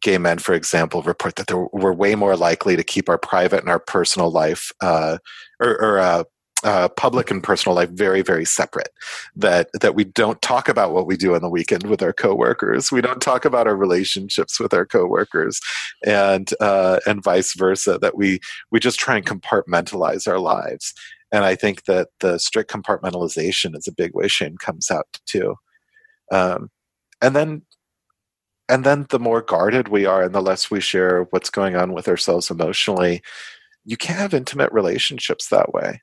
[0.00, 3.68] gay men, for example, report that we're way more likely to keep our private and
[3.68, 5.18] our personal life uh,
[5.60, 6.24] or, or uh,
[6.64, 8.88] uh, public and personal life very very separate.
[9.36, 12.90] That that we don't talk about what we do on the weekend with our coworkers.
[12.90, 15.60] We don't talk about our relationships with our coworkers.
[16.04, 20.94] And uh, and vice versa that we we just try and compartmentalize our lives.
[21.32, 25.56] And i think that the strict compartmentalization is a big way shame comes out too.
[26.32, 26.70] Um,
[27.20, 27.62] and then
[28.68, 31.92] and then the more guarded we are and the less we share what's going on
[31.92, 33.22] with ourselves emotionally
[33.84, 36.00] you can't have intimate relationships that way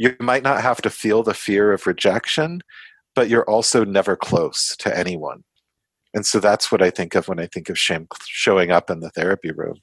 [0.00, 2.62] you might not have to feel the fear of rejection,
[3.14, 5.44] but you're also never close to anyone.
[6.14, 9.00] And so that's what I think of when I think of shame showing up in
[9.00, 9.76] the therapy room.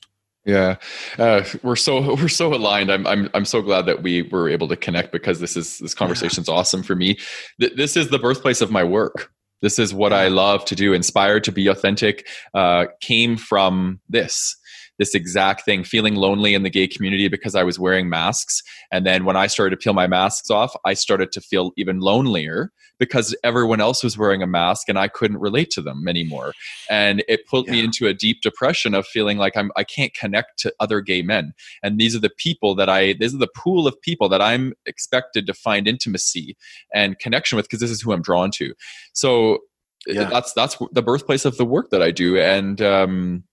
[0.44, 0.78] Yeah,
[1.20, 2.92] uh, we're so we're so aligned.
[2.92, 5.94] I'm I'm I'm so glad that we were able to connect because this is this
[5.94, 6.56] conversation's yeah.
[6.56, 7.20] awesome for me.
[7.62, 9.32] Th- this is the birthplace of my work.
[9.62, 10.94] This is what I love to do.
[10.94, 14.56] Inspired to be authentic uh, came from this
[14.98, 18.62] this exact thing, feeling lonely in the gay community because I was wearing masks.
[18.92, 22.00] And then when I started to peel my masks off, I started to feel even
[22.00, 26.54] lonelier because everyone else was wearing a mask and I couldn't relate to them anymore.
[26.90, 27.74] And it put yeah.
[27.74, 31.22] me into a deep depression of feeling like I'm I can't connect to other gay
[31.22, 31.54] men.
[31.84, 34.74] And these are the people that I these are the pool of people that I'm
[34.86, 36.58] expected to find intimacy
[36.94, 38.74] and connection with because this is who I'm drawn to.
[39.14, 39.60] So
[40.08, 40.26] yeah.
[40.26, 42.38] that's that's the birthplace of the work that I do.
[42.38, 43.44] And um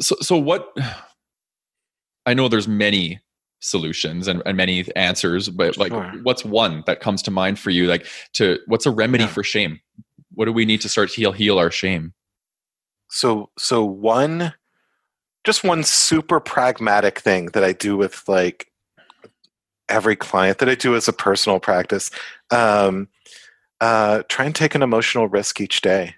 [0.00, 0.76] so so what
[2.26, 3.20] I know there's many
[3.60, 6.12] solutions and, and many answers but like sure.
[6.22, 7.86] what's one that comes to mind for you?
[7.86, 9.30] Like to what's a remedy yeah.
[9.30, 9.80] for shame?
[10.34, 12.12] What do we need to start to heal heal our shame?
[13.08, 14.54] So so one
[15.44, 18.68] just one super pragmatic thing that i do with like
[19.88, 22.12] every client that i do as a personal practice
[22.52, 23.08] um,
[23.82, 26.14] uh, try and take an emotional risk each day.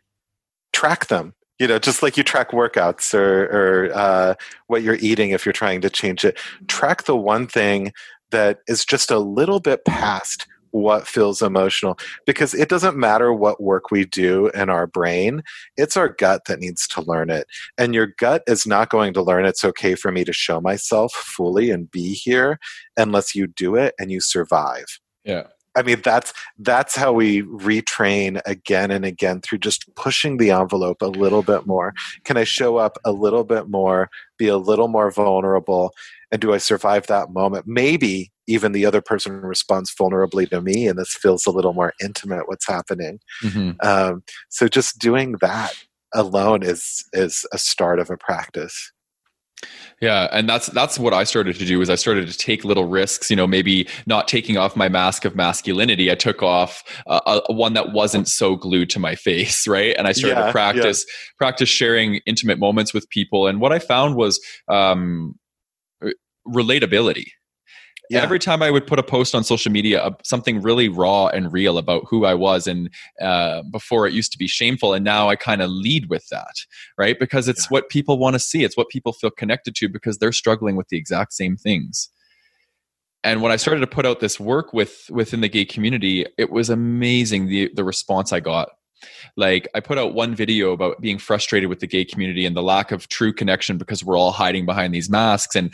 [0.74, 4.34] Track them you know just like you track workouts or, or uh,
[4.66, 6.38] what you're eating if you're trying to change it.
[6.68, 7.90] Track the one thing
[8.32, 11.96] that is just a little bit past what feels emotional
[12.26, 15.40] because it doesn't matter what work we do in our brain
[15.78, 17.46] it's our gut that needs to learn it.
[17.78, 21.14] And your gut is not going to learn it's okay for me to show myself
[21.14, 22.58] fully and be here
[22.98, 25.00] unless you do it and you survive.
[25.24, 25.44] Yeah
[25.76, 31.02] I mean, that's that's how we retrain again and again through just pushing the envelope
[31.02, 31.92] a little bit more.
[32.24, 34.08] Can I show up a little bit more,
[34.38, 35.92] be a little more vulnerable,
[36.30, 37.66] and do I survive that moment?
[37.66, 41.94] Maybe even the other person responds vulnerably to me, and this feels a little more
[42.02, 42.48] intimate.
[42.48, 43.20] What's happening?
[43.42, 43.72] Mm-hmm.
[43.86, 45.74] Um, so just doing that
[46.14, 48.92] alone is is a start of a practice.
[50.00, 52.84] Yeah, and that's that's what I started to do is I started to take little
[52.84, 53.30] risks.
[53.30, 56.10] You know, maybe not taking off my mask of masculinity.
[56.10, 59.94] I took off uh, a, one that wasn't so glued to my face, right?
[59.96, 61.14] And I started yeah, to practice yeah.
[61.38, 63.46] practice sharing intimate moments with people.
[63.46, 65.38] And what I found was um,
[66.46, 67.26] relatability
[68.10, 68.22] yeah.
[68.22, 71.52] every time I would put a post on social media, uh, something really raw and
[71.52, 72.90] real about who I was, and
[73.20, 76.54] uh, before it used to be shameful, and now I kind of lead with that,
[76.98, 77.18] right?
[77.18, 77.68] Because it's yeah.
[77.70, 80.88] what people want to see, it's what people feel connected to because they're struggling with
[80.88, 82.10] the exact same things.
[83.22, 86.50] And when I started to put out this work with within the gay community, it
[86.50, 88.70] was amazing the the response I got
[89.36, 92.62] like i put out one video about being frustrated with the gay community and the
[92.62, 95.72] lack of true connection because we're all hiding behind these masks and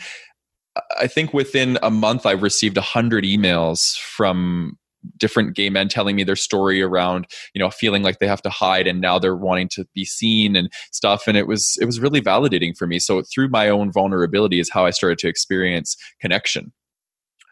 [0.99, 4.77] I think within a month, I've received a hundred emails from
[5.17, 8.51] different gay men telling me their story around you know feeling like they have to
[8.51, 11.23] hide and now they're wanting to be seen and stuff.
[11.27, 12.99] And it was it was really validating for me.
[12.99, 16.71] So through my own vulnerability is how i started to experience connection.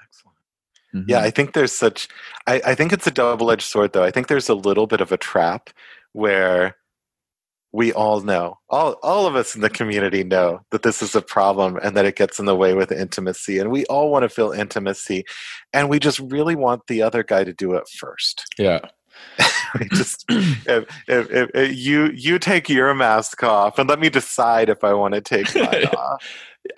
[0.04, 0.38] Excellent.
[0.94, 1.10] Mm-hmm.
[1.10, 2.08] yeah i think there's such
[2.48, 4.04] I, I think it's a double-edged sword though.
[4.04, 5.70] I think there's a little bit of a trap
[6.14, 6.76] where
[7.72, 11.22] we all know all, all of us in the community know that this is a
[11.22, 14.30] problem and that it gets in the way with intimacy and we all want to
[14.30, 15.24] feel intimacy
[15.74, 18.46] and we just really want the other guy to do it first.
[18.58, 18.80] Yeah.
[19.94, 24.70] Just if, if, if, if, you you take your mask off and let me decide
[24.70, 26.24] if i want to take mine off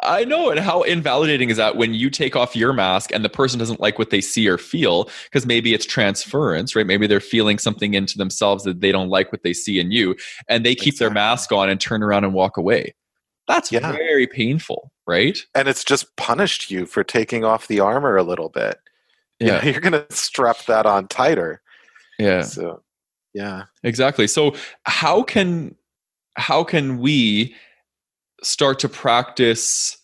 [0.04, 0.50] I know.
[0.50, 3.80] And how invalidating is that when you take off your mask and the person doesn't
[3.80, 5.10] like what they see or feel?
[5.26, 6.86] Because maybe it's transference, right?
[6.86, 10.16] Maybe they're feeling something into themselves that they don't like what they see in you.
[10.48, 11.06] And they keep exactly.
[11.06, 12.96] their mask on and turn around and walk away.
[13.48, 13.92] That's yeah.
[13.92, 15.38] very painful, right?
[15.54, 18.80] And it's just punished you for taking off the armor a little bit.
[19.40, 19.64] Yeah.
[19.66, 21.62] You are going to strap that on tighter.
[22.20, 22.44] Yeah.
[22.44, 22.84] So,
[23.34, 23.64] yeah.
[23.84, 24.28] Exactly.
[24.28, 25.76] So, how can
[26.38, 27.56] how can we
[28.44, 29.98] start to practice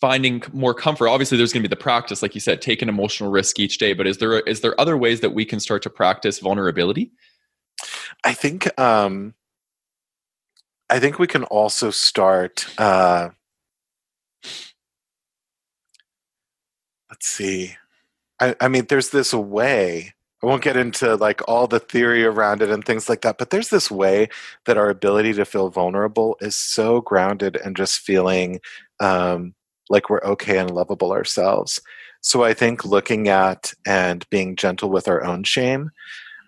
[0.00, 1.08] finding more comfort.
[1.08, 3.78] Obviously there's going to be the practice like you said take an emotional risk each
[3.78, 7.10] day but is there is there other ways that we can start to practice vulnerability?
[8.22, 9.34] I think um
[10.90, 13.30] i think we can also start uh
[17.10, 17.76] let's see.
[18.40, 22.60] I i mean there's this way I won't get into like all the theory around
[22.60, 24.28] it and things like that, but there's this way
[24.66, 28.60] that our ability to feel vulnerable is so grounded and just feeling
[29.00, 29.54] um,
[29.88, 31.80] like we're okay and lovable ourselves.
[32.20, 35.90] So I think looking at and being gentle with our own shame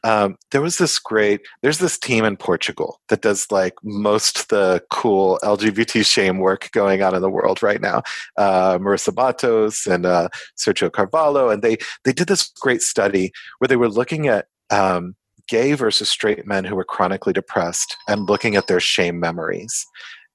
[0.07, 4.81] um, there was this great there's this team in portugal that does like most the
[4.91, 8.03] cool lgbt shame work going on in the world right now.
[8.37, 13.77] Uh, marissa and uh, sergio carvalho and they they did this great study where they
[13.77, 15.17] were looking at um,
[15.49, 19.87] gay versus straight men who were chronically depressed and looking at their shame memories.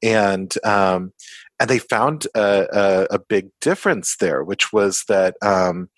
[0.04, 1.14] And um,
[1.60, 5.90] and they found a, a, a, big difference there which was that um,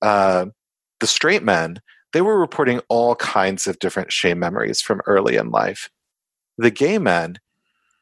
[0.00, 0.46] uh,
[1.00, 1.80] the straight men
[2.12, 5.90] they were reporting all kinds of different shame memories from early in life.
[6.58, 7.38] The gay men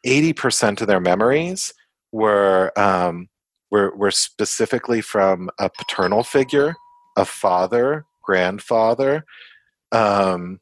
[0.06, 1.74] 80% of their memories
[2.12, 3.28] were um,
[3.70, 6.74] were, were specifically from a paternal figure,
[7.16, 9.24] a father, grandfather,
[9.92, 10.60] um,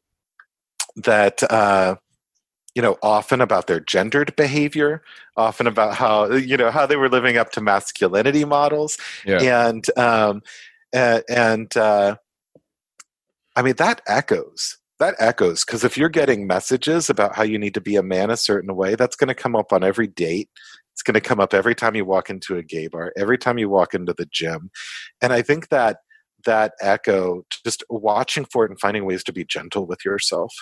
[0.95, 1.95] that uh,
[2.75, 5.01] you know often about their gendered behavior,
[5.37, 9.69] often about how you know how they were living up to masculinity models, Yeah.
[9.69, 10.41] and um,
[10.93, 12.17] and, and uh,
[13.59, 14.77] I mean that echoes.
[14.99, 18.29] That echoes because if you're getting messages about how you need to be a man
[18.29, 20.49] a certain way, that's going to come up on every date.
[20.93, 23.57] It's going to come up every time you walk into a gay bar, every time
[23.57, 24.71] you walk into the gym,
[25.21, 25.97] and I think that
[26.45, 30.53] that echo, just watching for it and finding ways to be gentle with yourself.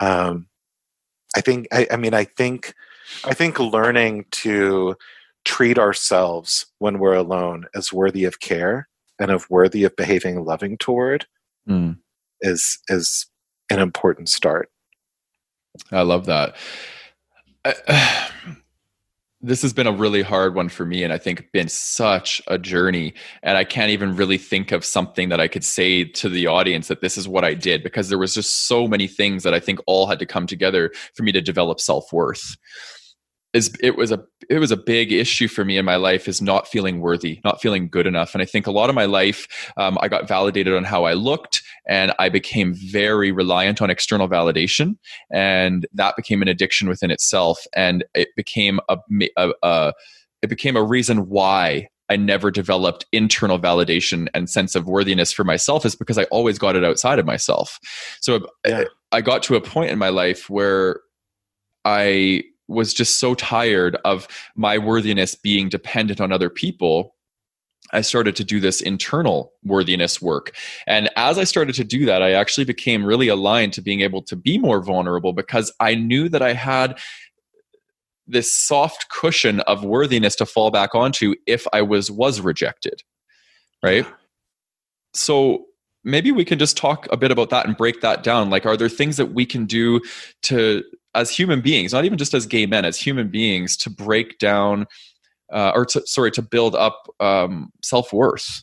[0.00, 0.46] Um,
[1.34, 1.66] I think.
[1.72, 2.74] I, I mean, I think.
[3.24, 4.94] I think learning to
[5.44, 10.78] treat ourselves when we're alone as worthy of care and of worthy of behaving loving
[10.78, 11.26] toward
[11.68, 11.98] Mm.
[12.40, 13.26] is is
[13.70, 14.70] an important start.
[15.90, 16.56] I love that.
[17.64, 18.30] I,
[19.40, 22.58] this has been a really hard one for me, and I think been such a
[22.58, 23.12] journey.
[23.42, 26.88] And I can't even really think of something that I could say to the audience
[26.88, 29.60] that this is what I did because there was just so many things that I
[29.60, 32.56] think all had to come together for me to develop self worth.
[33.54, 36.40] Is it was a it was a big issue for me in my life is
[36.40, 39.72] not feeling worthy, not feeling good enough, and I think a lot of my life
[39.76, 44.28] um, I got validated on how I looked, and I became very reliant on external
[44.28, 44.96] validation
[45.30, 48.98] and that became an addiction within itself and it became a,
[49.36, 49.92] a, a
[50.42, 55.44] it became a reason why I never developed internal validation and sense of worthiness for
[55.44, 57.78] myself is because I always got it outside of myself.
[58.20, 58.84] So Yeah.
[59.12, 61.00] I got to a point in my life where
[61.84, 67.14] I was just so tired of my worthiness being dependent on other people
[67.92, 70.56] I started to do this internal worthiness work.
[70.86, 74.22] And as I started to do that, I actually became really aligned to being able
[74.22, 76.98] to be more vulnerable because I knew that I had
[78.26, 83.02] this soft cushion of worthiness to fall back onto if I was was rejected.
[83.82, 84.06] Right?
[85.12, 85.66] So
[86.04, 88.48] maybe we can just talk a bit about that and break that down.
[88.48, 90.00] Like are there things that we can do
[90.42, 90.82] to
[91.14, 94.86] as human beings, not even just as gay men, as human beings to break down
[95.52, 98.62] uh, or to, sorry to build up um, self-worth.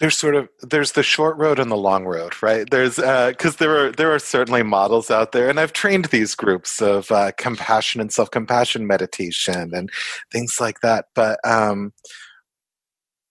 [0.00, 2.68] There's sort of there's the short road and the long road right?
[2.70, 6.80] There's because there are there are certainly models out there and i've trained these groups
[6.80, 9.90] of uh, compassion and self-compassion meditation and
[10.30, 11.92] things like that but um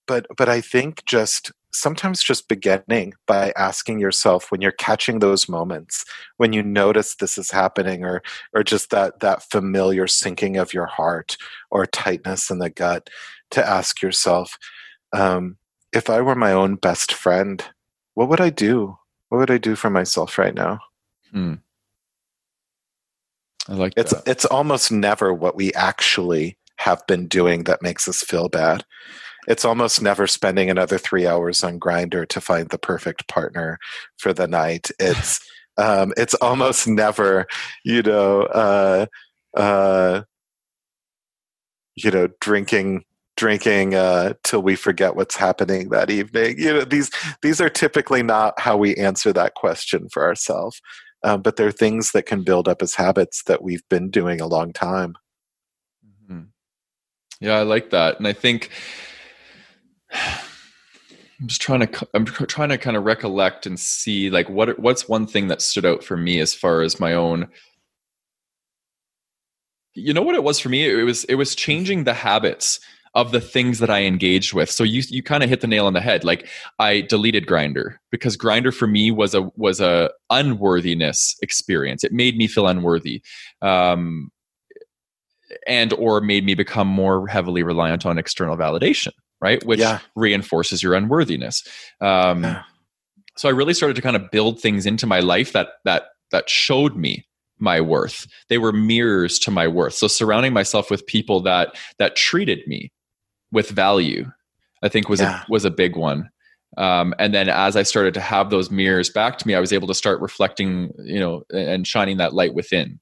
[0.07, 5.47] but but i think just sometimes just beginning by asking yourself when you're catching those
[5.47, 6.05] moments
[6.37, 8.21] when you notice this is happening or
[8.53, 11.37] or just that that familiar sinking of your heart
[11.71, 13.09] or tightness in the gut
[13.51, 14.57] to ask yourself
[15.13, 15.57] um,
[15.93, 17.65] if i were my own best friend
[18.17, 18.97] what would i do?
[19.29, 20.79] What would i do for myself right now?
[21.31, 21.55] Hmm.
[23.69, 24.23] i like it's that.
[24.25, 28.85] it's almost never what we actually have been doing that makes us feel bad
[29.47, 33.79] it's almost never spending another three hours on Grindr to find the perfect partner
[34.17, 34.91] for the night.
[34.99, 35.39] It's
[35.79, 37.45] um, it's almost never
[37.85, 39.05] you know uh,
[39.55, 40.23] uh,
[41.95, 46.55] you know drinking drinking uh, till we forget what's happening that evening.
[46.57, 50.81] You know these these are typically not how we answer that question for ourselves
[51.23, 54.47] um, but they're things that can build up as habits that we've been doing a
[54.47, 55.15] long time.
[56.27, 56.43] Hmm
[57.39, 58.17] yeah i like that.
[58.17, 58.69] And i think
[61.39, 65.07] i'm just trying to i'm trying to kind of recollect and see like what what's
[65.07, 67.47] one thing that stood out for me as far as my own
[69.93, 72.79] you know what it was for me it was it was changing the habits
[73.17, 74.69] of the things that I engaged with.
[74.69, 76.23] So you you kind of hit the nail on the head.
[76.23, 76.47] Like
[76.77, 82.03] I deleted Grindr because Grindr for me was a was a unworthiness experience.
[82.03, 83.23] It made me feel unworthy.
[83.63, 84.31] Um,
[85.65, 89.63] and or made me become more heavily reliant on external validation right?
[89.65, 89.99] Which Yeah.
[90.15, 91.63] reinforces your unworthiness.
[92.01, 92.63] Um, Yeah.
[93.35, 96.49] so i really started to kind of build things into my life that that that
[96.49, 97.25] showed me
[97.59, 98.27] my worth.
[98.49, 99.93] They were mirrors to my worth.
[99.93, 102.91] So surrounding myself with people that that treated me
[103.51, 104.29] with value
[104.83, 105.41] i think was Yeah.
[105.41, 106.29] a was a big one.
[106.77, 109.71] Um, and then as i started to have those mirrors back to me i was
[109.73, 112.99] able to start reflecting you know and shining that light within.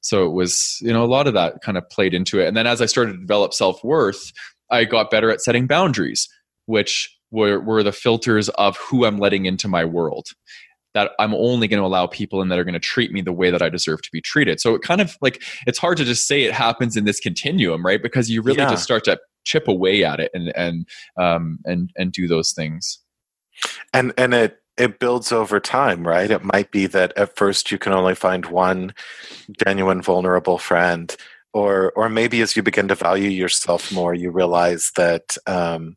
[0.00, 2.46] So it was you know a lot of that kind of played into it.
[2.48, 4.32] And then as i started to develop self-worth
[4.70, 6.28] i got better at setting boundaries
[6.66, 10.28] which were, were the filters of who i'm letting into my world
[10.94, 13.32] that i'm only going to allow people in that are going to treat me the
[13.32, 16.04] way that i deserve to be treated so it kind of like it's hard to
[16.04, 18.70] just say it happens in this continuum right because you really Yeah.
[18.70, 22.98] just start to chip away at it and and um and and do those things
[23.92, 26.30] and and it it builds over time, right?
[26.30, 28.94] It might be that at first you can only find one
[29.64, 31.14] genuine vulnerable friend,
[31.58, 35.96] or or maybe as you begin to value yourself more, you realize that um,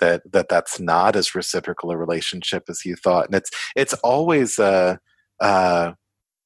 [0.00, 4.58] that that that's not as reciprocal a relationship as you thought, and it's it's always
[4.58, 4.98] a,
[5.40, 5.92] uh,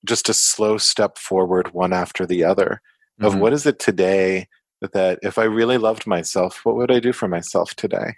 [0.05, 2.81] just a slow step forward, one after the other,
[3.21, 3.41] of Mhm.
[3.41, 4.47] what is it today
[4.93, 8.15] that if I really loved myself, what would I do for myself today?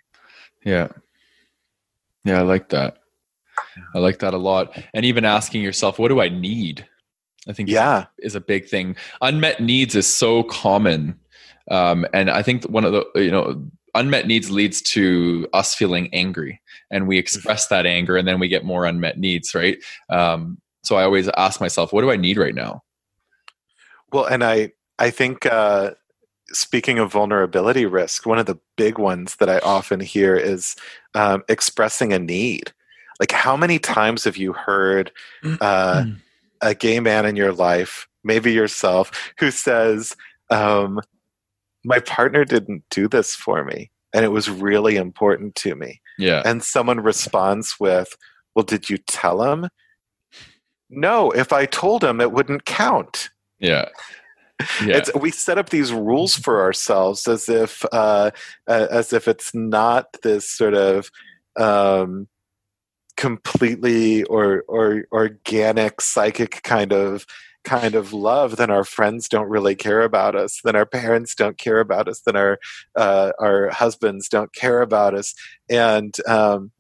[0.65, 0.89] Yeah.
[2.25, 2.99] Yeah, I like that.
[3.95, 4.67] I like that a lot.
[4.95, 6.87] And even asking yourself, what do I need?
[7.49, 8.97] I think Yeah, is a big thing.
[9.21, 11.19] Unmet needs is so common.
[11.71, 13.65] Um, and I think one of the, you know,
[13.95, 18.49] unmet needs leads to us feeling angry and we express that anger and then we
[18.49, 19.79] get more unmet needs, right?
[20.09, 22.83] Um, so I always ask myself, what do I need right now?
[24.13, 25.93] Well, and I I think uh,
[26.49, 30.77] speaking of vulnerability risk, one of the big ones that I often hear is
[31.15, 32.73] um, expressing a need.
[33.21, 35.13] Like, how many times have you heard
[35.61, 36.05] uh,
[36.63, 40.17] a gay man in your life, maybe yourself, who says,
[40.51, 41.01] um,
[41.85, 46.43] "My partner didn't do this for me, and it was really important to me," Yeah.
[46.45, 48.17] and someone responds with,
[48.55, 49.69] "Well, did you tell him?"
[50.89, 53.31] No, if I told him, it wouldn't count.
[53.59, 53.89] Yeah.
[54.85, 54.99] Yeah.
[54.99, 58.31] It's, we set up these rules for ourselves as if uh,
[58.69, 61.11] uh, as if it's not this sort of
[61.59, 62.29] um,
[63.17, 67.27] completely or or organic psychic kind of
[67.65, 71.59] kind of love then our friends don't really care about us then our parents don't
[71.59, 72.59] care about us then our
[72.97, 75.35] uh, our husbands don't care about us
[75.71, 76.73] and um,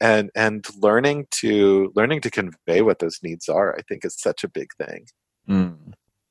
[0.00, 4.44] and and learning to learning to convey what those needs are i think is such
[4.44, 5.06] a big thing
[5.48, 5.76] Mm.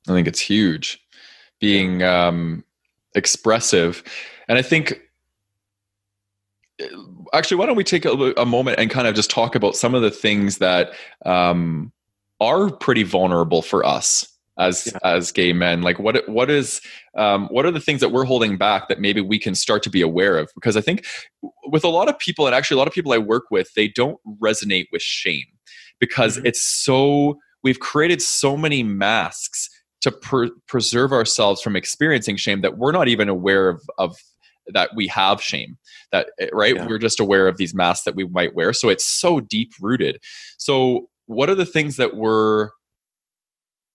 [0.08, 1.00] I think it's huge.
[1.60, 2.64] Being um,
[3.14, 4.02] expressive,
[4.48, 5.00] and I think
[7.32, 9.94] actually, why don't we take a, a moment and kind of just talk about some
[9.94, 10.92] of the things that
[11.26, 11.92] um,
[12.40, 14.26] are pretty vulnerable for us
[14.58, 14.98] as Yeah.
[15.04, 15.82] as gay men?
[15.82, 16.80] Like, what what is
[17.16, 19.90] um, what are the things that we're holding back that maybe we can start to
[19.90, 20.50] be aware of?
[20.54, 21.04] Because I think
[21.66, 23.88] with a lot of people, and actually a lot of people I work with, they
[23.88, 25.46] don't resonate with shame
[25.98, 26.46] because Mhm.
[26.46, 29.68] it's so we've created so many masks
[30.00, 34.16] to per- preserve ourselves from experiencing shame that we're not even aware of, of
[34.72, 35.76] that we have shame
[36.12, 36.86] that eh, right Yeah.
[36.86, 40.18] we're just aware of these masks that we might wear so it's so deep rooted
[40.58, 42.70] so what are the things that we're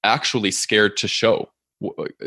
[0.04, 1.50] actually scared to show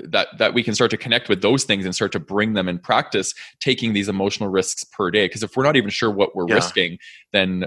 [0.05, 2.69] that that we can start to connect with those things and start to bring them
[2.69, 6.35] in practice taking these emotional risks per day because if we're not even sure what
[6.37, 6.55] we're Yeah.
[6.57, 6.99] risking
[7.33, 7.65] then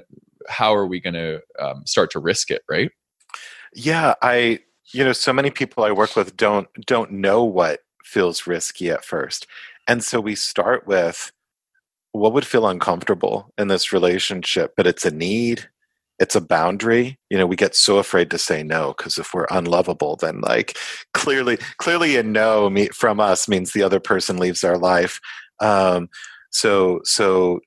[0.48, 2.92] how are we going to um, start to risk it right
[3.74, 4.60] Yeah, I
[4.94, 9.06] you know so many people I work with don't don't know what feels risky at
[9.06, 9.48] first.
[9.90, 11.32] And so we start with
[12.12, 15.68] what would feel uncomfortable in this relationship, but it's a need,
[16.20, 17.18] it's a boundary.
[17.32, 20.78] You know, we get so afraid to say no because if we're unlovable then like
[21.16, 25.20] clearly clearly a no from us means the other person leaves our life.
[25.60, 26.08] Um
[26.52, 27.60] so so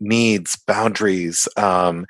[0.00, 2.06] needs, boundaries, um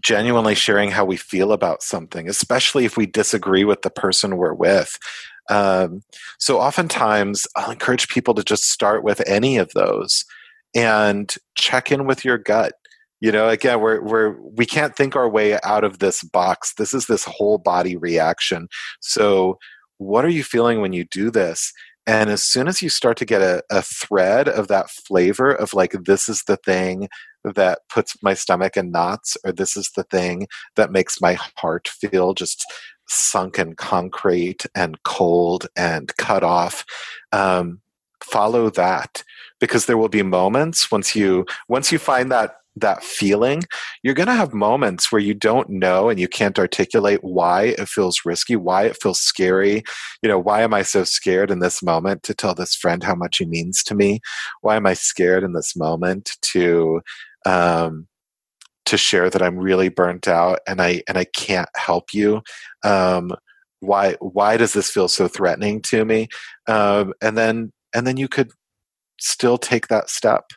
[0.00, 4.54] genuinely sharing how we feel about something, especially if we disagree with the person we're
[4.54, 4.98] with.
[5.50, 6.02] Um,
[6.38, 10.24] so, oftentimes, I'll encourage people to just start with any of those
[10.74, 12.74] and check in with your gut.
[13.20, 16.74] You know, again, we're we're we can't think our way out of this box.
[16.74, 18.68] This is this whole body reaction.
[19.00, 19.58] So,
[19.98, 21.72] what are you feeling when you do this?
[22.06, 25.74] And as soon as you start to get a, a thread of that flavor of
[25.74, 27.08] like, this is the thing
[27.44, 30.46] that puts my stomach in knots, or this is the thing
[30.76, 32.64] that makes my heart feel just
[33.10, 36.84] sunken concrete and cold and cut off.
[37.32, 37.80] Um,
[38.22, 39.22] follow that
[39.60, 43.62] because there will be moments once you once you find that that feeling
[44.02, 47.88] you're going to have moments where you don't know and you can't articulate why it
[47.88, 49.82] feels risky why it feels scary
[50.22, 53.14] you know why am i so scared in this moment to tell this friend how
[53.14, 54.20] much he means to me
[54.60, 57.00] why am i scared in this moment to
[57.46, 58.06] um,
[58.86, 62.42] to share that I'm really burnt out and I and I can't help you.
[62.84, 63.32] Um,
[63.80, 66.28] why why does this feel so threatening to me?
[66.66, 68.50] Um, and then and then you could
[69.18, 70.50] still take that step.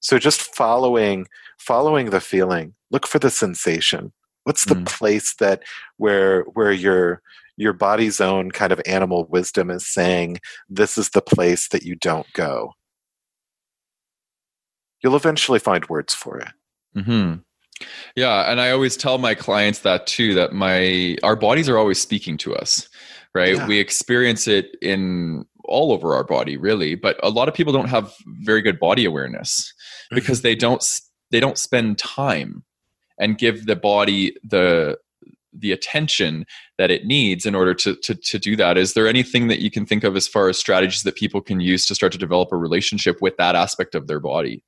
[0.00, 1.26] So just following
[1.58, 2.74] following the feeling.
[2.90, 4.12] Look for the sensation.
[4.44, 4.86] What's the Mm.
[4.86, 5.62] place that
[5.98, 7.22] where where your
[7.56, 10.38] your body's own kind of animal wisdom is saying
[10.68, 12.72] this is the place that you don't go.
[15.02, 16.48] You'll eventually find words for it.
[16.94, 17.34] Hmm
[18.16, 20.34] Yeah, and I always tell my clients that too.
[20.34, 22.88] That my our bodies are always speaking to us,
[23.34, 23.56] right?
[23.56, 23.66] Yeah.
[23.66, 26.94] We experience it in all over our body, really.
[26.94, 29.72] But a lot of people don't have very good body awareness
[30.10, 30.84] because they don't
[31.30, 32.64] they don't spend time
[33.18, 34.98] and give the body the
[35.54, 36.46] the attention
[36.78, 39.70] that it needs in order to, to to do that is there anything that you
[39.70, 42.50] can think of as far as strategies that people can use to start to develop
[42.52, 44.64] a relationship with that aspect of their body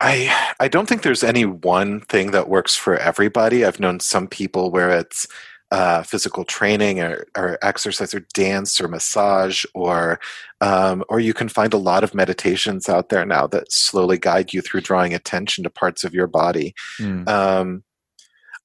[0.00, 3.64] I I don't think there's any one thing that works for everybody.
[3.64, 5.26] I've known some people where it's
[5.70, 10.20] uh, physical training or, or, exercise or dance or massage or
[10.60, 14.52] um, or you can find a lot of meditations out there now that slowly guide
[14.52, 16.74] you through drawing attention to parts of your body.
[17.00, 17.28] Mm.
[17.28, 17.82] Um,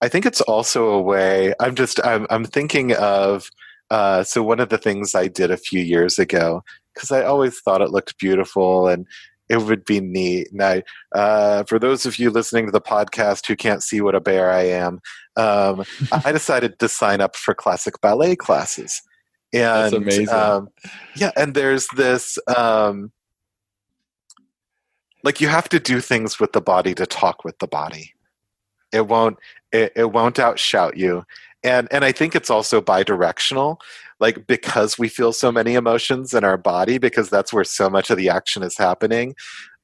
[0.01, 1.53] I think it's also a way.
[1.59, 3.49] I'm just I'm I'm thinking of.
[3.91, 6.63] Uh, so one of the things I did a few years ago
[6.93, 9.07] because I always thought it looked beautiful and
[9.49, 10.49] it would be neat.
[10.53, 10.81] Now,
[11.11, 14.51] uh, for those of you listening to the podcast who can't see what a bear
[14.51, 15.01] I am,
[15.35, 19.01] um, I decided to sign up for classic ballet classes.
[19.51, 20.29] And, That's amazing.
[20.29, 20.69] Um,
[21.15, 23.11] yeah, and there's this, um,
[25.23, 28.13] like you have to do things with the body to talk with the body.
[28.93, 29.37] It won't,
[29.71, 31.25] it, it won't outshout you.
[31.63, 33.81] And, and I think it's also bi-directional
[34.19, 38.09] like because we feel so many emotions in our body because that's where so much
[38.09, 39.35] of the action is happening.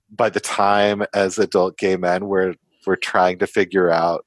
[0.10, 2.56] By the time as adult gay men we're
[2.86, 4.26] we're trying to figure out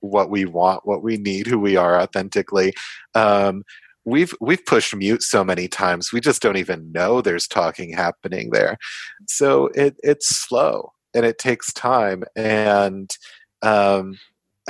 [0.00, 2.72] what we want what we need who we are authentically.
[3.14, 3.64] Um,
[4.04, 8.50] we've we've pushed mute so many times we just don't even know there's talking happening
[8.50, 8.78] there.
[9.26, 13.14] So it it's slow and it takes time and
[13.62, 14.18] um,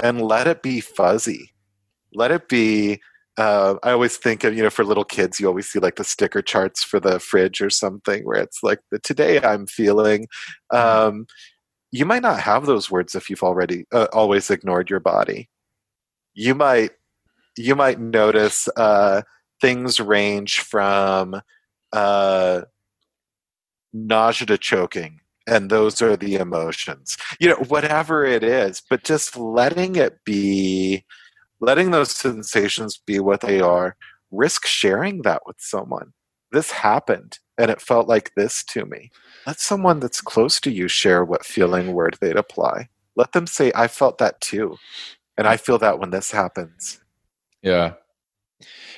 [0.03, 1.53] and let it be fuzzy.
[2.15, 3.01] Let it be
[3.39, 6.05] uh, I always think of, you know, for little kids, you always see like the
[6.05, 10.27] sticker charts for the fridge or something where it's like the today I'm feeling.
[10.73, 11.09] Mm-hmm.
[11.09, 11.27] Um,
[11.93, 15.49] you might not have those words if you've already uh, always ignored your body.
[16.35, 16.91] You might
[17.57, 19.23] you might notice uh,
[19.61, 21.41] things range from
[21.93, 22.63] uh,
[23.93, 27.17] nausea to choking, and those are the emotions.
[27.39, 31.05] You know, whatever it is, but just letting it be
[31.61, 33.97] letting those sensations be what they are,
[34.31, 36.13] risk sharing that with someone.
[36.53, 39.11] This happened and it felt like this to me.
[39.47, 42.89] Let someone that's close to you share what feeling word they'd apply.
[43.17, 44.77] Let them say, I felt that too.
[45.37, 47.01] And I feel that when this happens.
[47.63, 47.95] Yeah.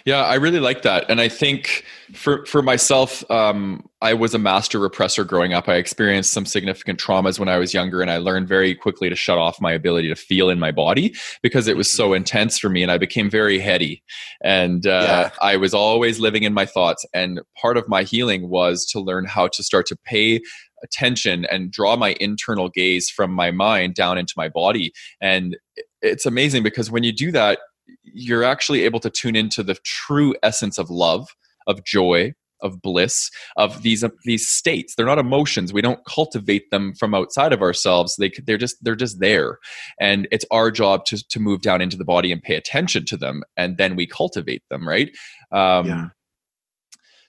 [0.07, 1.85] Yeah, I really like that, and I think
[2.15, 5.69] for for myself, um, I was a master repressor growing up.
[5.69, 9.17] I experienced some significant traumas when I was younger, and I learned very quickly to
[9.17, 12.17] shut off my ability to feel in my body because it was so mm-hmm.
[12.17, 14.03] intense for me, and I became very heady,
[14.43, 15.31] and uh, yeah.
[15.43, 17.05] I was always living in my thoughts.
[17.13, 20.41] And part of my healing was to learn how to start to pay
[20.83, 25.55] attention and draw my internal gaze from my mind down into my body and
[26.03, 27.59] it's amazing because when you do that
[28.03, 31.29] you're actually able to tune into the true essence of love,
[31.67, 34.95] of joy, of bliss, of these these states.
[34.95, 35.73] They're not emotions.
[35.73, 38.17] We don't cultivate them from outside of ourselves.
[38.17, 39.59] They they're just they're just there,
[40.01, 43.17] and it's our job to to move down into the body and pay attention to
[43.17, 44.87] them, and then we cultivate them.
[44.87, 45.11] Right.
[45.53, 46.09] Um, yeah.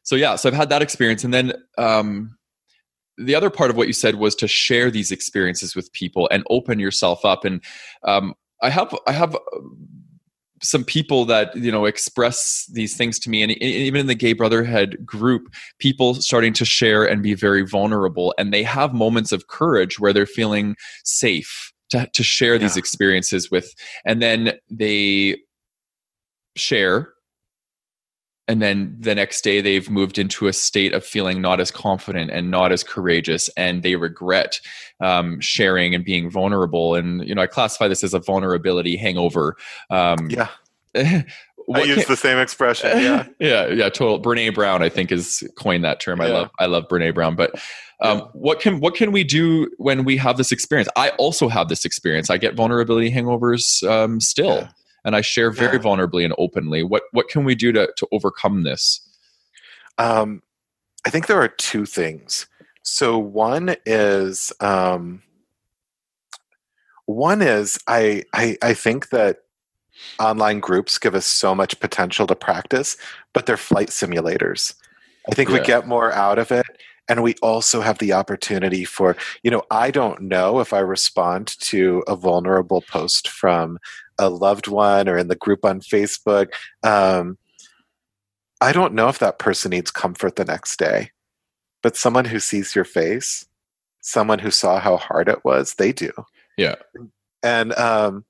[0.04, 2.36] So yeah, so I've had that experience, and then um,
[3.18, 6.44] the other part of what you said was to share these experiences with people and
[6.50, 7.46] open yourself up.
[7.46, 7.64] And
[8.04, 9.38] um, I have I have
[10.64, 13.44] some people that you know express these things to me.
[13.44, 18.34] And even in the gay brotherhood group people starting to share and be very vulnerable.
[18.38, 22.60] And they have moments of courage where they're feeling safe to, to share yeah.
[22.60, 23.74] these experiences with.
[24.06, 25.38] And then they
[26.56, 27.14] share
[28.52, 32.30] and then the next day they've moved into a state of feeling not as confident
[32.30, 34.60] and not as courageous and they regret
[35.00, 39.56] um, sharing and being vulnerable and you know i classify this as a vulnerability hangover
[39.90, 40.50] um, yeah
[41.74, 42.90] I use the same expression.
[42.98, 43.88] Yeah, yeah, yeah.
[43.88, 44.22] Total.
[44.22, 46.20] Brene Brown, I think, has coined that term.
[46.20, 47.36] I love, I love Brene Brown.
[47.36, 47.54] But
[48.02, 48.26] um, yeah.
[48.34, 50.90] what can what can we do when we have this experience?
[50.98, 52.30] I also have this experience.
[52.30, 54.56] I get vulnerability hangovers um, still.
[54.56, 54.70] Yeah
[55.04, 55.84] and I share very yeah.
[55.84, 56.84] vulnerably and openly.
[56.84, 59.02] What what can we do to to overcome this?
[59.98, 60.42] Um,
[61.06, 62.48] I think there are two things.
[62.84, 65.22] So one is um,
[67.06, 69.40] one is I, I I think that
[70.20, 72.98] online groups give us so much potential to practice,
[73.34, 74.74] but they're flight simulators.
[75.30, 75.60] I think yeah.
[75.60, 76.66] we get more out of it
[77.08, 81.48] and we also have the opportunity for you know i don't know if i respond
[81.60, 83.78] to a vulnerable post from
[84.20, 86.54] a loved one or in the group on Facebook,
[86.84, 87.38] um,
[88.60, 91.12] I don't know if that person needs comfort the next day.
[91.82, 93.46] But someone who sees your face,
[94.02, 96.12] someone who saw how hard it was, they do.
[96.58, 96.76] Yeah.
[97.42, 98.24] And um,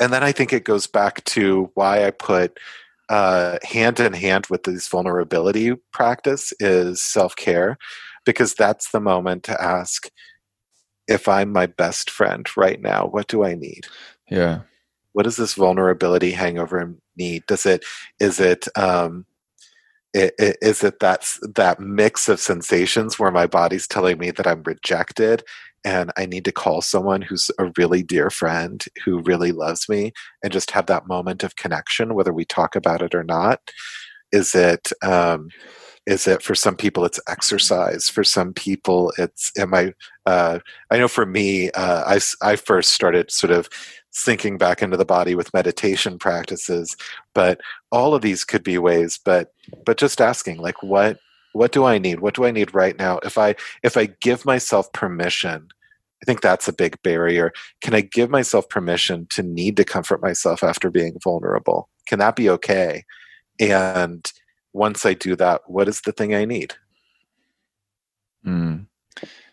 [0.00, 2.58] and then I think it goes back to why I put
[3.08, 7.76] uh, hand in hand with this vulnerability practice is self care,
[8.24, 10.10] because that's the moment to ask,
[11.06, 13.86] if I'm my best friend right now, what do I need?
[14.30, 14.62] Yeah.
[15.16, 17.46] What does this vulnerability hangover need?
[17.46, 17.86] Does it
[18.20, 19.24] is it um
[20.12, 24.46] it, it, is it that that mix of sensations where my body's telling me that
[24.46, 25.42] I'm rejected
[25.86, 30.12] and I need to call someone who's a really dear friend who really loves me
[30.44, 33.60] and just have that moment of connection, whether we talk about it or not?
[34.32, 35.48] Is it um,
[36.06, 39.92] is it for some people it's exercise for some people it's am i
[40.26, 40.58] uh,
[40.90, 42.20] i know for me uh, I,
[42.52, 43.68] I first started sort of
[44.16, 46.96] sinking back into the body with meditation practices
[47.34, 47.60] but
[47.92, 49.52] all of these could be ways but
[49.84, 51.18] but just asking like what
[51.56, 52.20] what do i need?
[52.20, 53.18] What do i need right now?
[53.24, 55.68] If i if i give myself permission
[56.22, 57.52] i think that's a big barrier.
[57.80, 61.88] Can i give myself permission to need to comfort myself after being vulnerable?
[62.06, 63.04] Can that be okay?
[63.58, 64.30] And
[64.72, 66.74] once I do that, what is the thing I need?
[68.46, 68.86] Mm.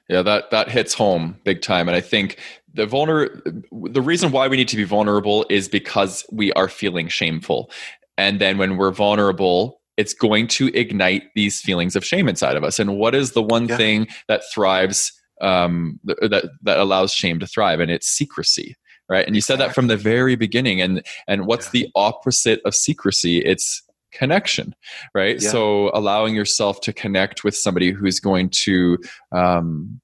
[0.09, 2.38] Yeah, that that hits home big time, and I think
[2.74, 7.08] the vulner the reason why we need to be vulnerable is because we are feeling
[7.08, 7.72] shameful,
[8.18, 12.64] and then when we're vulnerable, it's going to ignite these feelings of shame inside of
[12.64, 12.80] us.
[12.80, 13.78] And what is the one yeah.
[13.78, 17.80] thing that thrives um, that that allows shame to thrive?
[17.80, 18.76] And it's secrecy
[19.10, 21.82] right and you said that from the very beginning and and what's yeah.
[21.82, 24.74] the opposite of secrecy it's connection
[25.14, 25.50] right yeah.
[25.50, 28.98] so allowing yourself to connect with somebody who's going to
[29.32, 30.00] um,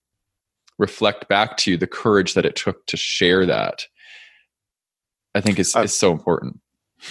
[0.79, 3.85] reflect back to you the courage that it took to share that
[5.35, 6.59] i think is, is so important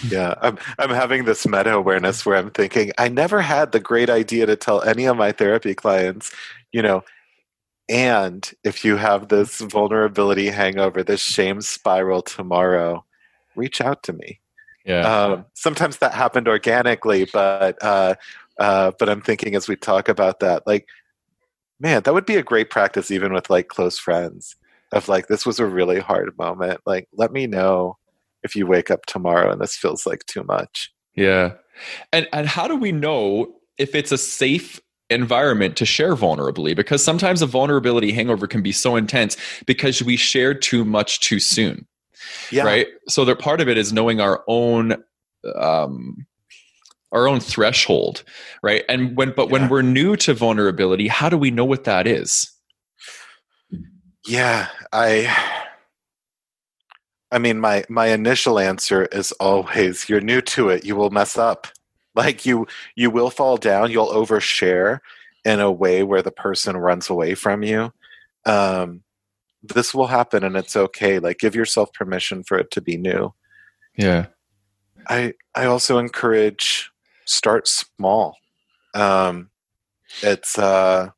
[0.08, 4.10] yeah i'm i'm having this meta awareness where i'm thinking i never had the great
[4.10, 6.34] idea to tell any of my therapy clients
[6.72, 7.04] you know
[7.88, 13.04] and if you have this vulnerability hangover this shame spiral tomorrow
[13.54, 14.40] reach out to me
[14.88, 15.02] yeah.
[15.02, 18.14] Um, sometimes that happened organically, but uh,
[18.58, 20.88] uh, but I'm thinking as we talk about that, like,
[21.80, 24.56] man, that would be a great practice even with like close friends.
[24.90, 26.80] Of like, this was a really hard moment.
[26.86, 27.98] Like, let me know
[28.42, 30.90] if you wake up tomorrow and this feels like too much.
[31.14, 31.54] Yeah,
[32.12, 37.02] and and how do we know if it's a safe environment to share vulnerably because
[37.02, 41.86] sometimes a vulnerability hangover can be so intense because we share too much too soon
[42.50, 42.62] yeah.
[42.62, 45.02] right so that part of it is knowing our own
[45.54, 46.26] um
[47.12, 48.22] our own threshold
[48.62, 48.84] right?
[48.88, 49.52] And when but yeah.
[49.52, 52.50] when we're new to vulnerability how do we know what that is?
[54.26, 55.34] Yeah i
[57.30, 61.36] i mean my my initial answer is always you're new to it you will mess
[61.36, 61.66] up.
[62.14, 64.98] Like you you will fall down you'll overshare
[65.44, 67.92] in a way where the person runs away from you.
[68.44, 69.02] Um
[69.62, 71.18] this will happen and it's okay.
[71.18, 73.34] Like give yourself permission for it to be new.
[73.96, 74.26] Yeah.
[75.08, 76.90] I i also encourage
[77.28, 78.36] start small.
[78.94, 79.50] Um
[80.22, 81.10] it's uh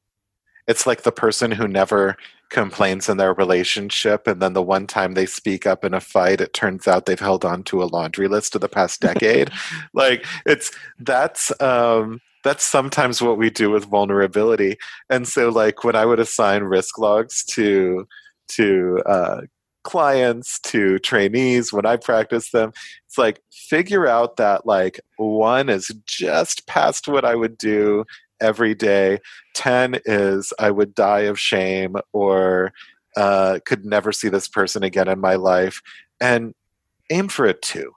[0.67, 2.17] it's like the person who never
[2.51, 6.41] complains in their relationship and then the one time they speak up in a fight
[6.41, 9.51] it turns out they've held on to a laundry list of the past decade.
[9.95, 14.79] Like it's that's um that's sometimes what we do with vulnerability.
[15.11, 18.07] And so like when i would assign risk logs to
[18.51, 19.41] to uh,
[19.83, 22.73] clients to trainees when I practice them.
[23.07, 28.05] It's like figure out that like one is just past what I would do
[28.41, 29.19] every day.
[29.55, 32.73] 10 is I would die of shame or
[33.17, 35.83] uh, could never see this person again in my life.
[36.21, 36.55] And
[37.11, 37.93] aim for a two.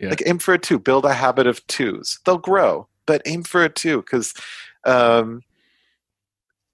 [0.00, 0.10] Yeah.
[0.10, 0.78] Like aim for a two.
[0.78, 2.20] Build a habit of twos.
[2.24, 4.34] They'll grow, but aim for a two because
[4.84, 5.42] um,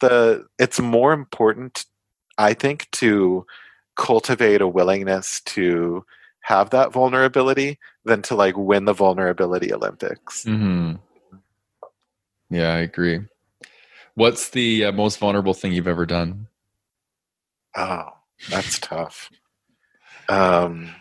[0.00, 1.86] the it's more important
[2.36, 3.46] I think to
[3.96, 6.04] cultivate a willingness to
[6.40, 10.44] have that vulnerability than to like win the vulnerability Olympics.
[10.44, 10.96] Mm-hmm.
[12.50, 13.20] Yeah, I agree.
[14.14, 16.46] What's the uh, most vulnerable thing you've ever done?
[17.76, 18.10] Oh,
[18.50, 19.30] that's tough.
[20.28, 20.94] Um,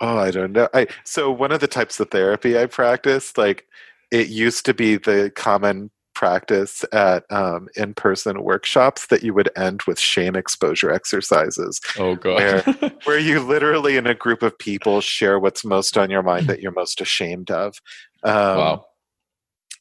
[0.00, 0.68] oh, I don't know.
[0.74, 3.66] I so one of the types of therapy I practiced, like
[4.10, 5.90] it used to be the common
[6.22, 11.80] practice at um, in-person workshops that you would end with shame exposure exercises.
[11.98, 12.36] Oh god.
[12.36, 16.46] Where, where you literally in a group of people share what's most on your mind
[16.46, 17.80] that you're most ashamed of.
[18.22, 18.84] Um, wow.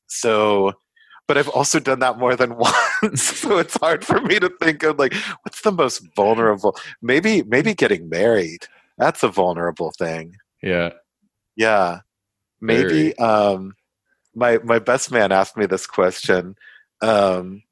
[0.08, 0.74] So
[1.28, 2.58] but I've also done that more than
[3.04, 3.22] once.
[3.22, 5.14] so it's hard for me to think of like
[5.44, 8.66] what's the most vulnerable maybe maybe getting married.
[8.98, 10.38] That's a vulnerable thing.
[10.64, 10.94] Yeah.
[11.56, 12.00] Yeah.
[12.60, 13.18] Maybe Very.
[13.20, 13.74] um
[14.36, 16.56] my my best man asked me this question,
[17.02, 17.64] um,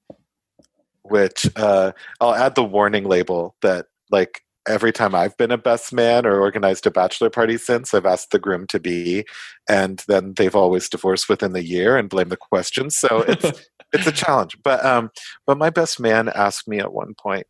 [1.04, 5.94] which uh, I'll add the warning label that like every time I've been a best
[5.94, 9.26] man or organized a bachelor party since, I've asked the groom to be,
[9.68, 12.90] and then they've always divorced within the year and blame the question.
[12.90, 14.58] So it's it's a challenge.
[14.64, 15.12] But um,
[15.46, 17.48] but my best man asked me at one point.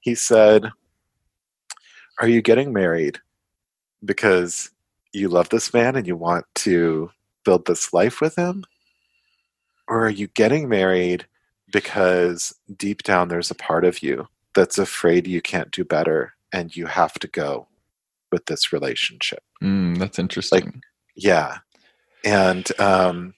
[0.00, 0.70] He said,
[2.20, 3.18] "Are you getting married
[4.04, 4.70] because
[5.12, 7.10] you love this man and you want to
[7.44, 8.64] build this life with him,
[9.88, 11.26] or are you getting married
[11.72, 16.76] because deep down there's a part of you that's afraid you can't do better and
[16.76, 17.66] you have to go
[18.30, 20.64] with this relationship?" Mm, that's interesting.
[20.64, 20.74] Like,
[21.14, 21.58] yeah,
[22.24, 23.34] and um,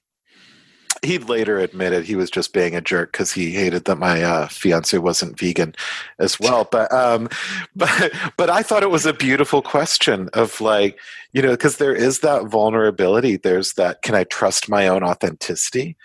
[1.05, 4.49] he later admitted he was just being a jerk because he hated that my uh,
[4.49, 5.75] fiance wasn't vegan
[6.19, 6.65] as well.
[6.71, 7.29] But um,
[7.77, 10.99] but but I thought it was a beautiful question of like
[11.33, 13.37] you know because there is that vulnerability.
[13.37, 15.97] There's that can I trust my own authenticity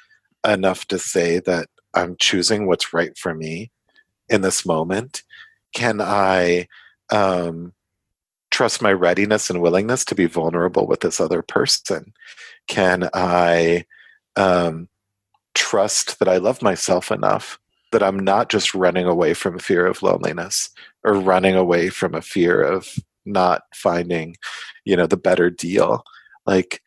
[0.46, 3.72] enough to say that I'm choosing what's right for me
[4.30, 5.24] in this moment?
[5.74, 6.68] Can I
[7.12, 7.74] um,
[8.52, 12.14] trust my readiness and willingness to be vulnerable with this other person?
[12.68, 13.86] Can I
[14.40, 14.88] um,
[15.54, 17.60] trust that I love myself enough
[17.92, 20.70] that I'm not just running away from fear of loneliness
[21.04, 24.36] or running away from a fear of not finding,
[24.86, 26.04] you know, the better deal.
[26.46, 26.82] Like,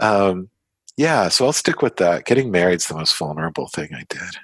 [0.00, 0.48] um,
[0.96, 2.24] yeah, so I'll stick with that.
[2.24, 4.36] Getting married's the most vulnerable thing I did.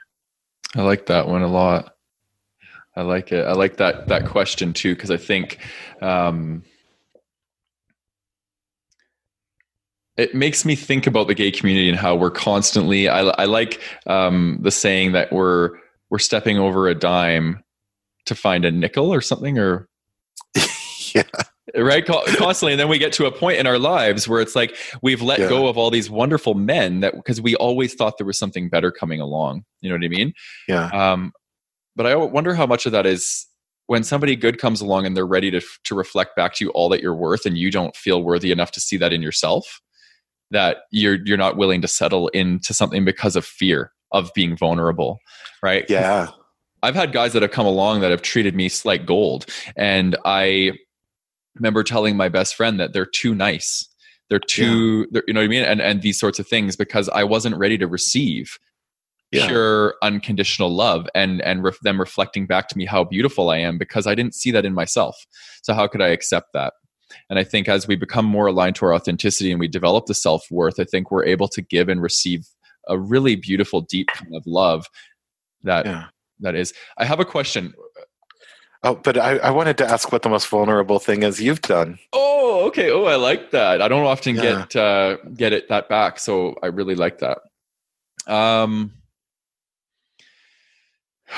[0.74, 1.96] I like that one a lot.
[2.94, 3.44] I like it.
[3.44, 5.58] I like that that question too because I think
[6.00, 6.62] um,
[10.16, 13.80] it makes me think about the gay community and how we're constantly i, I like
[14.06, 15.72] um, the saying that we're
[16.10, 17.62] we're stepping over a dime
[18.26, 19.88] to find a nickel or something or
[21.14, 21.22] yeah.
[21.74, 22.06] Right?
[22.06, 22.72] Constantly.
[22.72, 25.40] And then we get to a point in our lives where it's like we've let
[25.40, 25.48] yeah.
[25.48, 28.92] go of all these wonderful men that because we always thought there was something better
[28.92, 29.64] coming along.
[29.80, 30.32] You know what i mean?
[30.68, 30.88] Yeah.
[30.88, 31.32] Um
[31.96, 33.46] but i wonder how much of that is
[33.86, 36.88] when somebody good comes along and they're ready to to reflect back to you all
[36.90, 39.80] that you're worth and you don't feel worthy enough to see that in yourself
[40.50, 45.18] that you're you're not willing to settle into something because of fear of being vulnerable
[45.62, 45.84] right?
[45.88, 46.28] Yeah.
[46.82, 50.72] I've had guys that have come along that have treated me like gold and i
[51.56, 53.88] remember telling my best friend that they're too nice.
[54.28, 55.06] They're too yeah.
[55.10, 55.62] they're, you know what i mean?
[55.62, 58.58] And and these sorts of things because i wasn't ready to receive
[59.32, 59.46] yeah.
[59.46, 63.78] pure unconditional love and and ref, them reflecting back to me how beautiful i am
[63.78, 65.16] because i didn't see that in myself.
[65.62, 66.74] So how could i accept that
[67.30, 70.14] and I think as we become more aligned to our authenticity and we develop the
[70.14, 72.46] self worth, I think we're able to give and receive
[72.88, 74.86] a really beautiful, deep kind of love
[75.62, 76.06] that yeah.
[76.40, 76.72] that is.
[76.96, 77.74] I have a question.
[78.82, 81.98] Oh, but I, I, wanted to ask what the most vulnerable thing is you've done.
[82.12, 82.90] Oh, okay.
[82.90, 83.82] Oh, I like that.
[83.82, 84.42] I don't often yeah.
[84.42, 87.38] get uh, get it that back, so I really like that.
[88.26, 88.92] Um.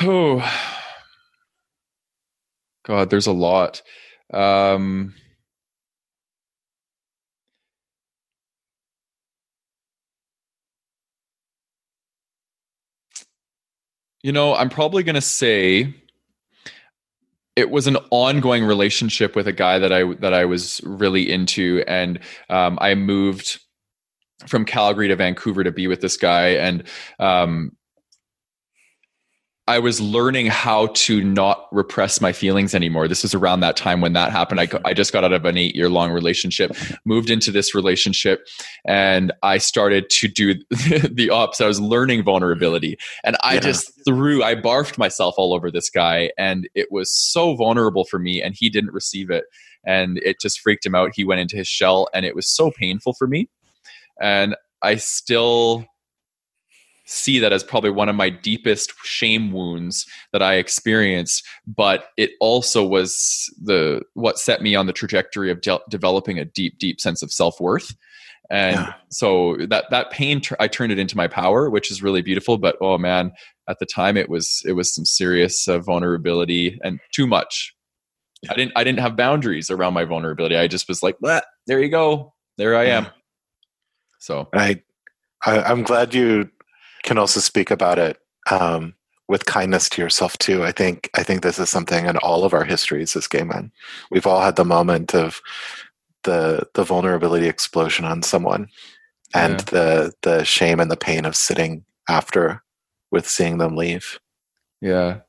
[0.03, 0.41] Oh,
[2.85, 3.83] God, there's a lot.
[4.33, 5.14] Um.
[14.23, 15.95] You know, I'm probably going to say
[17.57, 21.85] it was an ongoing relationship with a guy that I that I was really into,
[21.87, 23.61] and um, I moved
[24.47, 26.85] from Calgary to Vancouver to be with this guy, and
[27.19, 27.73] um,
[29.69, 33.07] I was learning how to not repress my feelings anymore.
[33.07, 34.61] This was around that time when that happened.
[34.61, 38.49] I, I just got out of an eight year long relationship, moved into this relationship,
[38.87, 41.61] and I started to do the ops.
[41.61, 42.97] I was learning vulnerability.
[43.25, 43.61] And I yeah.
[43.61, 46.33] just threw, I barfed myself all over this guy.
[46.39, 49.45] And it was so vulnerable for me, and he didn't receive it.
[49.85, 51.11] And it just freaked him out.
[51.14, 53.51] He went into his shell, and it was so painful for me.
[54.19, 55.85] And I still
[57.09, 62.32] see that as probably one of my deepest shame wounds that I experienced, but it
[62.38, 67.00] also was the what set me on the trajectory of de- developing a deep, deep
[67.00, 67.96] sense of self worth.
[68.50, 68.92] And yeah.
[69.11, 72.59] so that that pain, I turned it into my power, which is really beautiful.
[72.59, 73.32] But oh man,
[73.68, 77.74] at the time it was it was some serious uh, vulnerability and too much.
[78.42, 78.52] Yeah.
[78.52, 80.56] I didn't I didn't have boundaries around my vulnerability.
[80.56, 81.16] I just was like,
[81.66, 83.06] there you go, there I am.
[84.20, 84.82] So I,
[85.44, 86.50] I I'm glad you
[87.03, 88.18] can also speak about it
[88.51, 88.94] um,
[89.28, 90.64] with kindness to yourself too.
[90.64, 93.72] I think I think this is something in all of our histories as gay men.
[94.11, 95.40] We've all had the moment of
[96.24, 98.68] the the vulnerability explosion on someone,
[99.34, 99.64] and yeah.
[99.70, 102.62] the the shame and the pain of sitting after
[103.11, 104.18] with seeing them leave.
[104.80, 105.20] Yeah.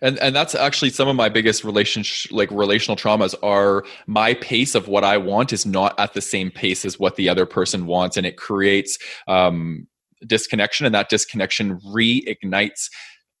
[0.00, 4.74] And and that's actually some of my biggest relationship like relational traumas are my pace
[4.74, 7.86] of what I want is not at the same pace as what the other person
[7.86, 8.98] wants and it creates
[9.28, 9.86] um
[10.26, 12.88] disconnection and that disconnection reignites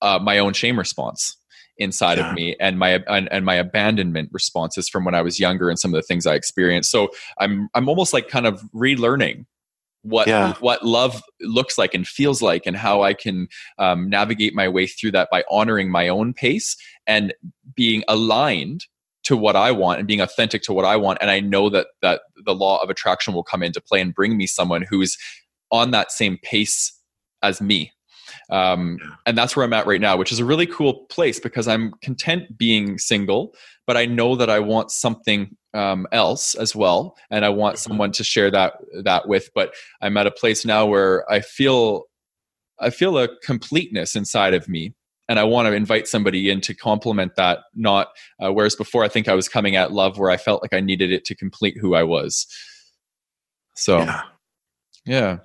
[0.02, 1.36] uh, my own shame response
[1.78, 2.30] inside yeah.
[2.30, 5.78] of me and my and, and, my abandonment responses from when I was younger and
[5.78, 6.90] some of the things I experienced.
[6.90, 9.44] So I'm I'm almost like kind of relearning
[10.06, 10.54] what Yeah.
[10.60, 13.48] what love looks like and feels like and how i can
[13.78, 17.34] um, navigate my way through that by honoring my own pace and
[17.74, 18.86] being aligned
[19.24, 21.88] to what i want and being authentic to what i want and i know that
[22.02, 25.16] that the law of attraction will come into play and bring me someone who's
[25.70, 26.92] on that same pace
[27.42, 27.92] as me
[28.50, 31.68] um, and that's where i'm at right now which is a really cool place because
[31.68, 33.54] i'm content being single
[33.86, 37.80] but i know that i want something um, else as well and i want Mhm.
[37.80, 42.04] someone to share that that with but i'm at a place now where i feel
[42.80, 44.94] i feel a completeness inside of me
[45.28, 48.08] and i want to invite somebody in to complement that not
[48.40, 50.80] uh, whereas before i think i was coming at love where i felt like i
[50.80, 52.46] needed it to complete who i was
[53.74, 54.22] so Yeah.
[55.04, 55.36] yeah.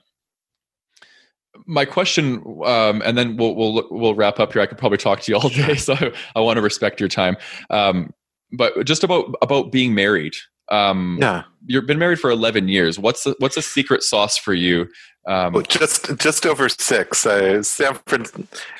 [1.65, 4.61] My question, um, and then we'll we'll we'll wrap up here.
[4.61, 5.95] I could probably talk to you all day, so
[6.35, 7.35] I want to respect your time.
[7.69, 8.13] Um,
[8.51, 10.33] but just about about being married.
[10.69, 11.43] Um, Yeah.
[11.67, 12.97] You've been married for eleven years.
[12.97, 14.87] What's the, what's a secret sauce for you?
[15.27, 17.25] Um, Well, just just over six.
[17.25, 18.25] Uh, San Fran-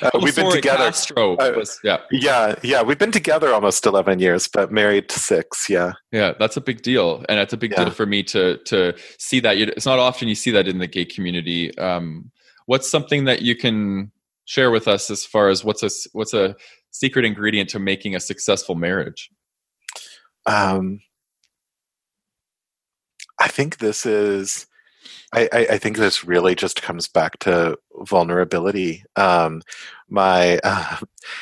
[0.02, 0.86] uh, oh, we've been together.
[0.86, 5.70] Castro Uh, was- yeah, Yeah, yeah, we've been together almost eleven years, but married six.
[5.70, 6.34] Yeah, yeah.
[6.40, 7.84] That's a big deal, and it's a big Yeah.
[7.86, 9.58] deal for me to to see that.
[9.58, 11.78] It's not often you see that in the gay community.
[11.78, 12.32] Um,
[12.66, 14.12] what's something that you can
[14.46, 16.56] share with us as far as what's a what's a
[16.92, 19.30] secret ingredient to making a successful marriage?
[20.46, 21.00] um,
[23.40, 24.68] I think this is.
[25.34, 29.04] I, I, I think this really just comes back to vulnerability.
[29.16, 29.62] Um,
[30.10, 30.98] my uh,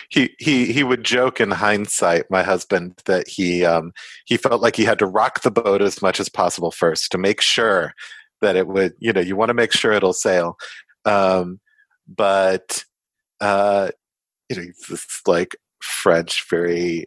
[0.09, 3.91] he he he would joke in hindsight, my husband, that he um,
[4.25, 7.17] he felt like he had to rock the boat as much as possible first to
[7.17, 7.93] make sure
[8.41, 8.93] that it would.
[8.99, 10.57] You know, you want to make sure it'll sail.
[11.05, 11.59] Um,
[12.07, 12.83] but
[13.41, 13.89] uh,
[14.49, 17.05] you know, he's this like French, very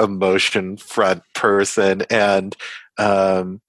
[0.00, 2.56] emotion front person, and
[2.98, 3.60] um,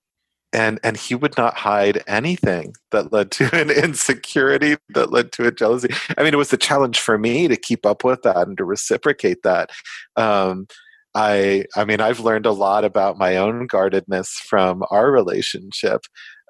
[0.54, 5.48] and and he would not hide anything that led to an insecurity that led to
[5.48, 5.90] a jealousy.
[6.18, 8.66] I mean it was a challenge for me to keep up with that and to
[8.66, 9.70] reciprocate that.
[10.16, 10.68] Um,
[11.14, 16.02] i i mean i've learned a lot about my own guardedness from our relationship.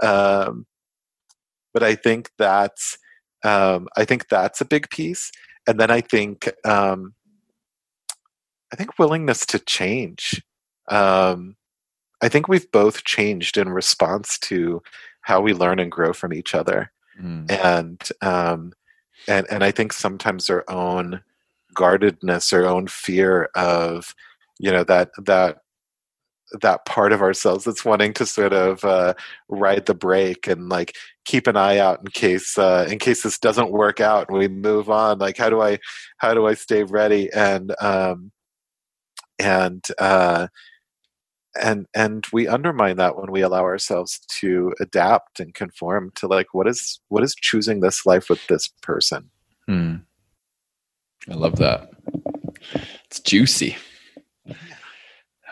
[0.03, 0.65] Um,
[1.73, 2.97] but i think that's
[3.43, 5.31] um, i think that's a big piece.
[5.67, 7.13] And then i think um,
[8.71, 10.41] i think willingness to change.
[10.89, 11.55] Um,
[12.23, 14.81] I think we've both changed in response to
[15.21, 17.51] how we learn and grow from each other, Mm.
[17.51, 18.73] and um,
[19.27, 21.21] and and I think sometimes our own
[21.73, 24.15] guardedness, our own fear of
[24.59, 25.59] you know that that
[26.61, 29.13] that part of ourselves that's wanting to sort of uh,
[29.49, 33.39] ride the brake and like keep an eye out in case uh, in case this
[33.39, 35.19] doesn't work out and we move on.
[35.19, 35.79] Like how do I
[36.17, 38.31] how do I stay ready and um,
[39.39, 40.47] and uh,
[41.61, 46.53] and and we undermine that when we allow ourselves to adapt and conform to like
[46.53, 49.29] what is what is choosing this life with this person
[49.71, 49.95] Hmm.
[51.29, 51.91] I love that.
[53.05, 53.77] It's juicy.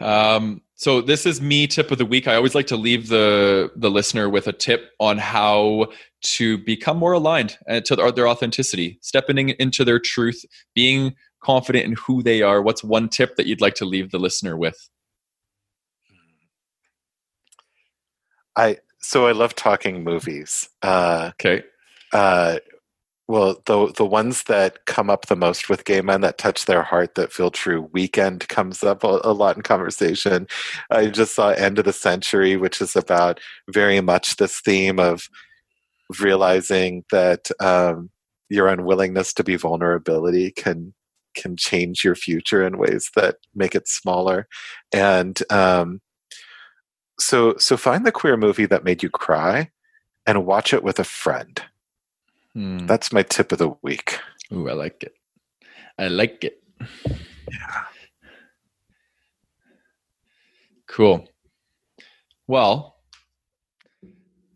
[0.01, 2.25] Um, so this is me tip of the week.
[2.25, 5.87] I always like to leave the the listener with a tip on how
[6.21, 11.83] to become more aligned and to their, their authenticity, stepping into their truth, being confident
[11.83, 12.61] in who they are.
[12.61, 14.89] What's one tip that you'd like to leave the listener with?
[18.55, 21.63] i so i love talking movies uh Okay.
[22.13, 22.57] uh
[23.29, 26.81] well the the ones that come up the most with gay men that touch their
[26.81, 30.47] heart that feel true weekend comes up a, a lot in conversation.
[30.89, 35.29] I just saw end of the century which is about very much this theme of
[36.19, 38.09] realizing that um,
[38.49, 40.93] your unwillingness to be vulnerability can
[41.35, 44.47] can change your future in ways that make it smaller.
[44.91, 46.01] And um,
[47.19, 49.69] so so find the queer movie that made you cry
[50.25, 51.61] and watch it with a friend
[52.53, 52.85] Hmm.
[52.87, 54.19] that's my tip of the week
[54.51, 55.13] Ooh, I like it.
[55.99, 56.61] I like it.
[56.81, 57.83] yeah
[60.87, 61.27] Cool.
[62.47, 62.95] Well,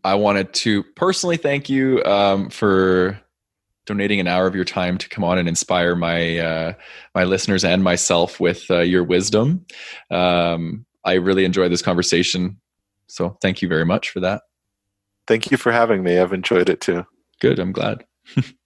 [0.02, 3.20] I wanted to personally thank you um, for
[3.86, 6.72] donating an hour of your time to come on and inspire my uh,
[7.14, 9.64] my listeners and myself with uh, your wisdom.
[10.10, 12.60] Um, I really enjoyed this conversation,
[13.06, 14.42] so thank you very much for that.
[15.28, 17.06] thank you for having me i've enjoyed it too
[17.40, 18.04] Good, I'm glad.